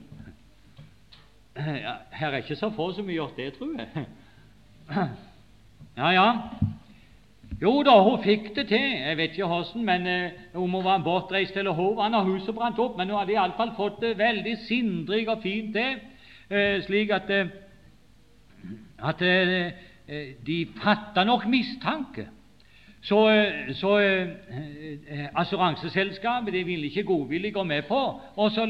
Ja, 1.85 1.93
her 2.11 2.31
er 2.31 2.37
ikke 2.41 2.55
så 2.55 2.71
få 2.75 2.93
som 2.95 3.05
har 3.05 3.13
gjort 3.13 3.37
det, 3.37 3.53
tror 3.57 3.75
jeg. 3.77 4.05
Ja, 5.97 6.09
ja. 6.15 6.27
Jo 7.61 7.81
da, 7.85 7.97
hun 8.01 8.23
fikk 8.23 8.53
det 8.55 8.67
til. 8.71 8.85
Jeg 9.03 9.17
vet 9.19 9.35
ikke 9.35 9.49
hvordan, 9.51 9.83
men 9.85 10.07
eh, 10.07 10.37
hun 10.55 10.73
var 10.83 11.03
bortreist 11.03 11.57
eller 11.57 11.75
hoven 11.77 12.15
har 12.15 12.25
huset 12.25 12.55
brant 12.55 12.79
opp. 12.79 12.95
Men 12.97 13.11
hun 13.11 13.19
hadde 13.19 13.35
iallfall 13.35 13.75
fått 13.77 13.99
det 14.01 14.15
veldig 14.17 14.55
sindrig 14.65 15.27
og 15.29 15.43
fint 15.43 15.75
til, 15.75 15.99
eh, 16.49 16.79
slik 16.87 17.11
at, 17.13 17.29
eh, 17.29 17.51
at 19.11 19.21
eh, 19.21 19.71
eh 20.07 20.33
de 20.47 20.65
fatta 20.83 21.23
nok 21.23 21.45
mistanke. 21.47 22.27
Så, 23.01 23.29
eh, 23.29 23.73
så 23.73 23.99
eh, 23.99 24.27
assuranseselskapet 25.35 26.53
de 26.53 26.63
ville 26.63 26.85
ikke 26.85 27.03
godvillig 27.03 27.53
gå 27.53 27.63
med 27.63 27.81
på 27.87 28.01
og 28.35 28.51
så, 28.51 28.67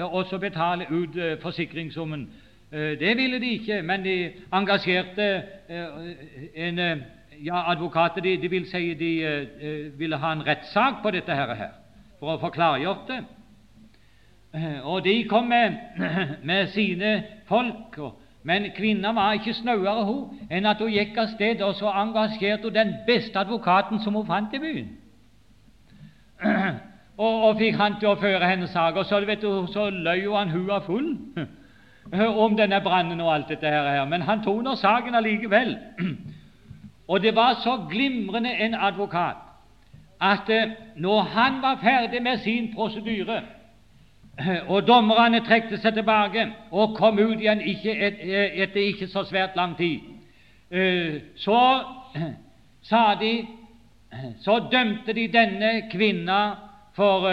og 0.00 0.26
så 0.26 0.38
betale 0.38 0.86
ut 0.90 1.40
forsikringssummen 1.42 2.28
Eh, 2.74 2.98
det 3.00 3.16
ville 3.16 3.40
de 3.40 3.50
ikke, 3.50 3.82
men 3.82 4.04
de 4.04 4.32
engasjerte 4.52 5.42
eh, 5.68 5.86
en 6.54 6.78
eh, 6.78 6.96
ja, 7.44 7.70
advokater 7.70 8.20
de, 8.20 8.36
de, 8.42 8.50
vil 8.50 8.66
si 8.66 8.94
de 8.94 9.12
ville 9.98 10.16
ha 10.16 10.32
en 10.32 10.46
rettssak 10.46 10.94
på 11.02 11.10
dette 11.10 11.34
her, 11.34 11.54
for 12.18 12.34
å 12.34 12.40
få 12.42 12.50
klargjort 12.54 13.06
det. 13.10 13.20
Og 14.82 15.04
de 15.04 15.14
kom 15.30 15.46
med, 15.50 15.78
med 16.50 16.66
sine 16.74 17.14
folk. 17.46 17.98
Men 18.44 18.66
kvinna 18.76 19.12
var 19.16 19.32
ikke 19.32 19.54
snauere 19.56 20.04
hun, 20.04 20.40
enn 20.52 20.66
at 20.68 20.80
hun 20.82 20.92
gikk 20.92 21.16
av 21.16 21.30
sted 21.32 21.62
og 21.64 21.74
så 21.78 21.88
engasjerte 21.88 22.68
hun 22.68 22.74
den 22.74 22.92
beste 23.06 23.38
advokaten 23.40 24.02
som 24.04 24.18
hun 24.18 24.26
fant 24.28 24.52
i 24.52 24.60
byen. 24.60 24.90
Og, 27.14 27.42
og 27.46 27.60
fikk 27.60 27.76
han 27.78 27.94
til 28.00 28.08
å 28.10 28.16
føre 28.18 28.48
hennes 28.50 28.72
sak. 28.74 28.96
Og 28.98 29.04
så, 29.06 29.20
vet 29.22 29.38
du, 29.38 29.68
så 29.70 29.84
løy 29.86 30.24
han 30.32 30.50
hua 30.50 30.80
full 30.82 31.12
om 32.44 32.56
denne 32.58 32.80
brannen 32.82 33.20
og 33.22 33.30
alt 33.30 33.52
dette 33.52 33.70
her, 33.70 34.00
men 34.10 34.24
han 34.26 34.42
toner 34.42 34.74
saken 34.74 35.14
allikevel. 35.14 35.76
Og 37.08 37.22
det 37.22 37.34
var 37.36 37.60
så 37.62 37.76
glimrende 37.90 38.50
en 38.64 38.74
advokat 38.74 39.36
at 40.20 40.48
eh, 40.50 40.70
når 40.96 41.20
han 41.20 41.62
var 41.62 41.78
ferdig 41.82 42.22
med 42.22 42.38
sin 42.38 42.74
prosedyre, 42.74 43.42
og 44.68 44.86
dommerne 44.86 45.40
trekte 45.46 45.78
seg 45.78 45.94
tilbake 45.94 46.48
og 46.74 46.96
kom 46.98 47.18
ut 47.18 47.38
igjen 47.38 47.60
et, 47.62 48.16
eh, 48.18 48.62
etter 48.64 48.80
ikke 48.80 49.06
så 49.08 49.22
svært 49.24 49.56
lang 49.56 49.76
tid, 49.78 50.00
eh, 50.70 51.20
så 51.36 51.60
sa 52.90 53.14
de 53.20 53.46
så 54.44 54.58
dømte 54.72 55.12
de 55.12 55.28
denne 55.28 55.72
kvinna 55.92 56.40
for 56.96 57.28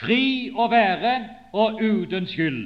fri 0.00 0.50
å 0.56 0.68
være 0.70 1.12
og 1.52 1.80
uten 1.80 2.26
skyld. 2.28 2.64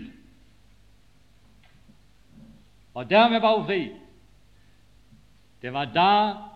Og 2.95 3.11
dermed 3.11 3.41
var 3.41 3.57
hun 3.57 3.67
fri. 3.67 3.83
Det 5.63 5.73
var 5.73 5.91
da 5.95 6.13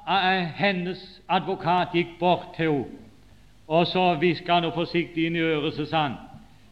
eh, 0.08 0.46
hennes 0.58 1.02
advokat 1.28 1.94
gikk 1.94 2.18
bort 2.20 2.54
til 2.56 2.70
henne, 2.70 3.02
og 3.66 3.86
så 3.86 4.14
hviska 4.14 4.52
han 4.52 4.62
henne 4.62 4.74
forsiktig 4.74 5.26
inn 5.26 5.36
i 5.36 5.42
øret, 5.42 5.74
så 5.74 5.86
sa 5.90 6.04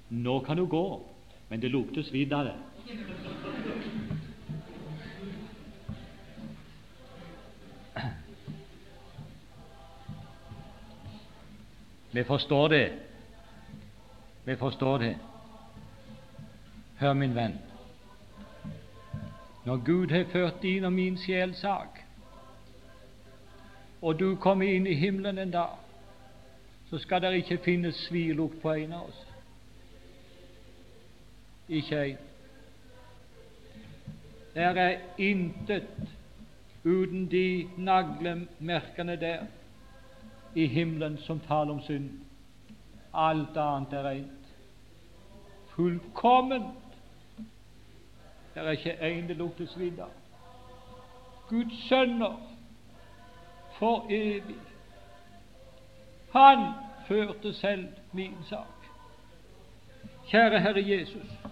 'Nå 0.08 0.40
kan 0.40 0.56
du 0.56 0.66
gå, 0.66 1.02
men 1.48 1.60
det 1.60 1.70
lukter 1.70 2.02
svidd 2.02 2.32
av 2.32 2.44
det.' 2.44 2.58
Vi 12.10 12.24
forstår 12.24 12.68
det. 12.68 12.92
Vi 14.44 14.56
forstår 14.56 14.98
det. 14.98 15.16
Hør, 16.96 17.12
min 17.12 17.34
venn 17.34 17.58
når 19.64 19.76
Gud 19.76 20.10
har 20.10 20.24
ført 20.24 20.62
din 20.62 20.84
og 20.84 20.92
min 20.92 21.16
sjel 21.18 21.54
sak, 21.54 22.00
og 24.02 24.18
du 24.20 24.36
kommer 24.36 24.68
inn 24.68 24.86
i 24.86 24.94
himmelen 24.94 25.38
en 25.38 25.50
dag, 25.50 25.78
så 26.90 26.98
skal 27.00 27.22
det 27.24 27.38
ikke 27.40 27.62
finnes 27.64 27.96
svilukt 28.08 28.60
på 28.62 28.74
en 28.74 28.92
av 28.92 29.08
oss. 29.08 29.23
Ikke 31.68 32.04
en. 32.04 32.18
Der 34.54 34.80
er 34.80 34.98
intet 35.18 35.86
uten 36.84 37.30
de 37.30 37.68
naglemerkene 37.76 39.16
der 39.16 39.46
i 40.54 40.66
himmelen 40.66 41.18
som 41.18 41.40
taler 41.40 41.72
om 41.72 41.80
synd. 41.82 42.10
Alt 43.14 43.56
annet 43.56 43.92
er 43.92 44.08
rent. 44.08 44.54
Fullkomment 45.74 46.84
det 48.54 48.62
er 48.62 48.70
ikke 48.70 49.02
en 49.02 49.28
det 49.28 49.36
lukter 49.36 49.66
svidd 49.66 49.98
av. 49.98 50.12
Guds 51.48 51.88
sønner 51.88 52.36
for 53.78 54.06
evig. 54.10 54.60
Han 56.32 56.62
førte 57.08 57.54
selv 57.54 57.88
min 58.12 58.36
sak. 58.48 58.86
Kjære 60.30 60.60
Herre 60.60 60.88
Jesus. 60.88 61.43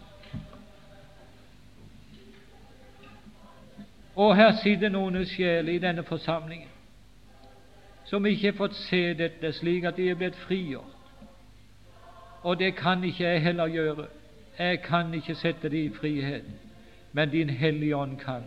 Og 4.16 4.36
her 4.36 4.52
sitter 4.62 4.88
noen 4.88 5.24
sjeler 5.26 5.72
i 5.72 5.78
denne 5.78 6.04
forsamlingen 6.04 6.68
som 8.04 8.26
ikke 8.26 8.50
har 8.50 8.56
fått 8.58 8.74
se 8.76 9.14
dette 9.16 9.52
slik 9.56 9.86
at 9.88 9.96
de 9.96 10.10
er 10.10 10.18
blitt 10.20 10.36
frigjort. 10.36 10.98
Og 12.42 12.58
det 12.58 12.74
kan 12.76 13.04
ikke 13.04 13.24
jeg 13.24 13.42
heller 13.42 13.66
gjøre. 13.66 14.06
Jeg 14.58 14.82
kan 14.82 15.14
ikke 15.14 15.34
sette 15.34 15.68
dem 15.68 15.86
i 15.86 15.94
frihet, 15.94 16.44
men 17.12 17.30
Din 17.30 17.50
Hellige 17.50 17.96
Ånd 17.96 18.18
kan. 18.18 18.42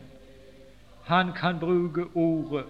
Han 1.05 1.33
kan 1.33 1.59
bruke 1.59 2.05
ordet 2.13 2.65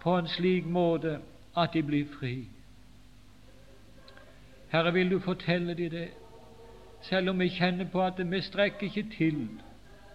på 0.00 0.18
en 0.18 0.28
slik 0.28 0.66
måte 0.66 1.18
at 1.56 1.74
de 1.74 1.82
blir 1.82 2.06
fri. 2.20 2.46
Herre, 4.68 4.92
vil 4.92 5.10
du 5.10 5.18
fortelle 5.18 5.74
dem 5.74 5.90
det, 5.90 6.08
selv 7.00 7.30
om 7.30 7.40
vi 7.40 7.48
kjenner 7.48 7.88
på 7.92 8.02
at 8.02 8.30
vi 8.30 8.40
strekker 8.40 8.86
ikke 8.86 9.06
til, 9.16 9.48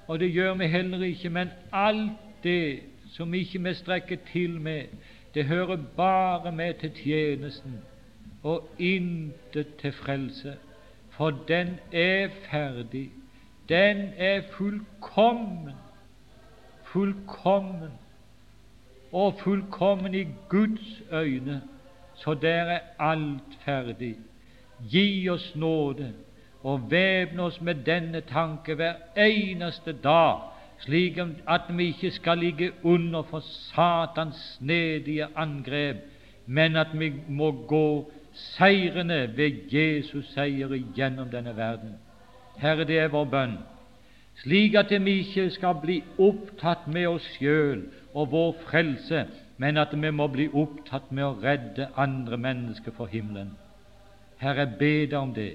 og 0.07 0.19
det 0.19 0.31
gjør 0.33 0.53
vi 0.53 0.67
heller 0.67 1.03
ikke, 1.03 1.29
men 1.29 1.49
alt 1.73 2.11
det 2.43 2.79
som 3.11 3.33
ikke 3.33 3.63
vi 3.63 3.73
strekker 3.73 4.17
til 4.31 4.61
med, 4.61 4.83
det 5.33 5.45
hører 5.45 5.77
bare 5.97 6.51
med 6.51 6.73
til 6.73 6.91
tjenesten 6.91 7.79
og 8.43 8.69
intet 8.79 9.75
til 9.81 9.91
frelse, 9.91 10.55
for 11.09 11.29
den 11.47 11.79
er 11.91 12.29
ferdig, 12.51 13.11
den 13.69 13.97
er 14.17 14.41
fullkommen, 14.51 15.73
fullkommen. 16.83 17.91
Og 19.11 19.33
fullkommen 19.39 20.15
i 20.15 20.27
Guds 20.49 21.01
øyne, 21.11 21.61
så 22.15 22.33
der 22.33 22.63
er 22.63 22.79
alt 22.99 23.57
ferdig. 23.65 24.15
Gi 24.91 25.29
oss 25.29 25.55
nåde 25.55 26.13
og 26.67 26.91
væpne 26.91 27.43
oss 27.47 27.61
med 27.61 27.85
denne 27.87 28.21
tanke 28.27 28.75
hver 28.75 28.93
eneste 29.15 29.93
dag, 30.03 30.39
slik 30.83 31.19
at 31.47 31.69
vi 31.69 31.85
ikke 31.93 32.11
skal 32.11 32.37
ligge 32.43 32.71
under 32.83 33.23
for 33.23 33.39
Satans 33.39 34.35
snedige 34.57 35.27
angrep, 35.35 35.95
men 36.45 36.75
at 36.75 36.91
vi 36.93 37.13
må 37.29 37.51
gå 37.67 38.11
seirende 38.33 39.37
ved 39.37 39.71
Jesus 39.71 40.27
seier 40.33 40.73
igjennom 40.75 41.29
denne 41.31 41.55
verden. 41.57 41.95
Herre, 42.57 42.83
det 42.83 42.99
er 42.99 43.13
vår 43.15 43.29
bønn, 43.31 43.55
slik 44.43 44.75
at 44.75 44.91
vi 45.05 45.13
ikke 45.21 45.47
skal 45.55 45.79
bli 45.81 46.01
opptatt 46.19 46.89
med 46.91 47.07
oss 47.07 47.29
sjøl 47.37 47.85
og 48.13 48.31
vår 48.31 48.51
frelse, 48.67 49.23
men 49.57 49.77
at 49.77 49.95
vi 49.95 50.11
må 50.11 50.27
bli 50.27 50.49
opptatt 50.51 51.15
med 51.15 51.29
å 51.29 51.37
redde 51.43 51.87
andre 51.95 52.37
mennesker 52.37 52.91
for 52.91 53.07
himmelen. 53.07 53.55
Herre, 54.37 54.67
ber 54.67 55.07
deg 55.07 55.17
om 55.21 55.33
det 55.33 55.53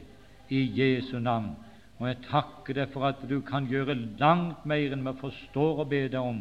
i 0.53 0.63
Jesu 0.79 1.19
navn. 1.19 1.55
Og 1.99 2.09
jeg 2.09 2.19
takker 2.27 2.77
deg 2.77 2.91
for 2.93 3.07
at 3.07 3.21
du 3.31 3.39
kan 3.47 3.69
gjøre 3.71 3.95
langt 4.21 4.65
mer 4.67 4.95
enn 4.95 5.05
vi 5.07 5.15
forstår 5.21 5.83
å 5.83 5.89
be 5.89 6.03
deg 6.11 6.21
om, 6.21 6.41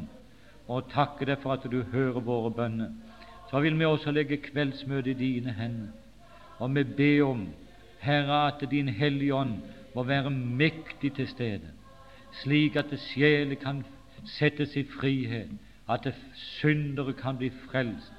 og 0.68 0.89
takker 0.93 1.30
deg 1.30 1.41
for 1.43 1.55
at 1.55 1.68
du 1.70 1.82
hører 1.93 2.24
våre 2.26 2.51
bønner. 2.55 2.93
Så 3.51 3.59
vil 3.62 3.78
vi 3.78 3.86
også 3.86 4.14
legge 4.16 4.39
kveldsmøtet 4.41 5.14
i 5.14 5.20
dine 5.20 5.53
hender, 5.53 5.91
og 6.57 6.74
vi 6.76 6.86
ber 6.97 7.26
om, 7.28 7.43
Herre, 8.01 8.47
at 8.47 8.64
Din 8.72 8.89
Hellige 8.89 9.36
Ånd 9.36 9.59
må 9.93 10.03
være 10.07 10.32
mektig 10.32 11.14
til 11.18 11.28
stede, 11.30 11.70
slik 12.41 12.80
at 12.80 12.93
sjelen 13.12 13.59
kan 13.62 13.84
settes 14.26 14.74
i 14.80 14.86
frihet, 14.97 15.51
at 15.89 16.07
syndere 16.34 17.14
kan 17.14 17.38
bli 17.38 17.51
frelst, 17.68 18.14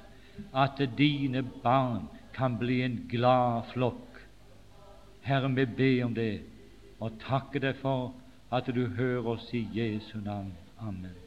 at 0.55 0.79
dine 0.97 1.43
barn 1.63 2.07
kan 2.33 2.57
bli 2.57 2.81
en 2.85 3.01
glad 3.09 3.67
flokk. 3.73 4.12
Herre, 5.23 5.49
vi 5.55 5.65
ber 5.65 6.05
om 6.05 6.15
det 6.15 6.41
og 6.99 7.19
takker 7.23 7.63
deg 7.63 7.79
for 7.81 8.13
at 8.51 8.67
du 8.75 8.85
hører 8.97 9.33
oss 9.35 9.49
i 9.55 9.65
Jesu 9.73 10.19
navn. 10.23 10.53
Amen. 10.79 11.22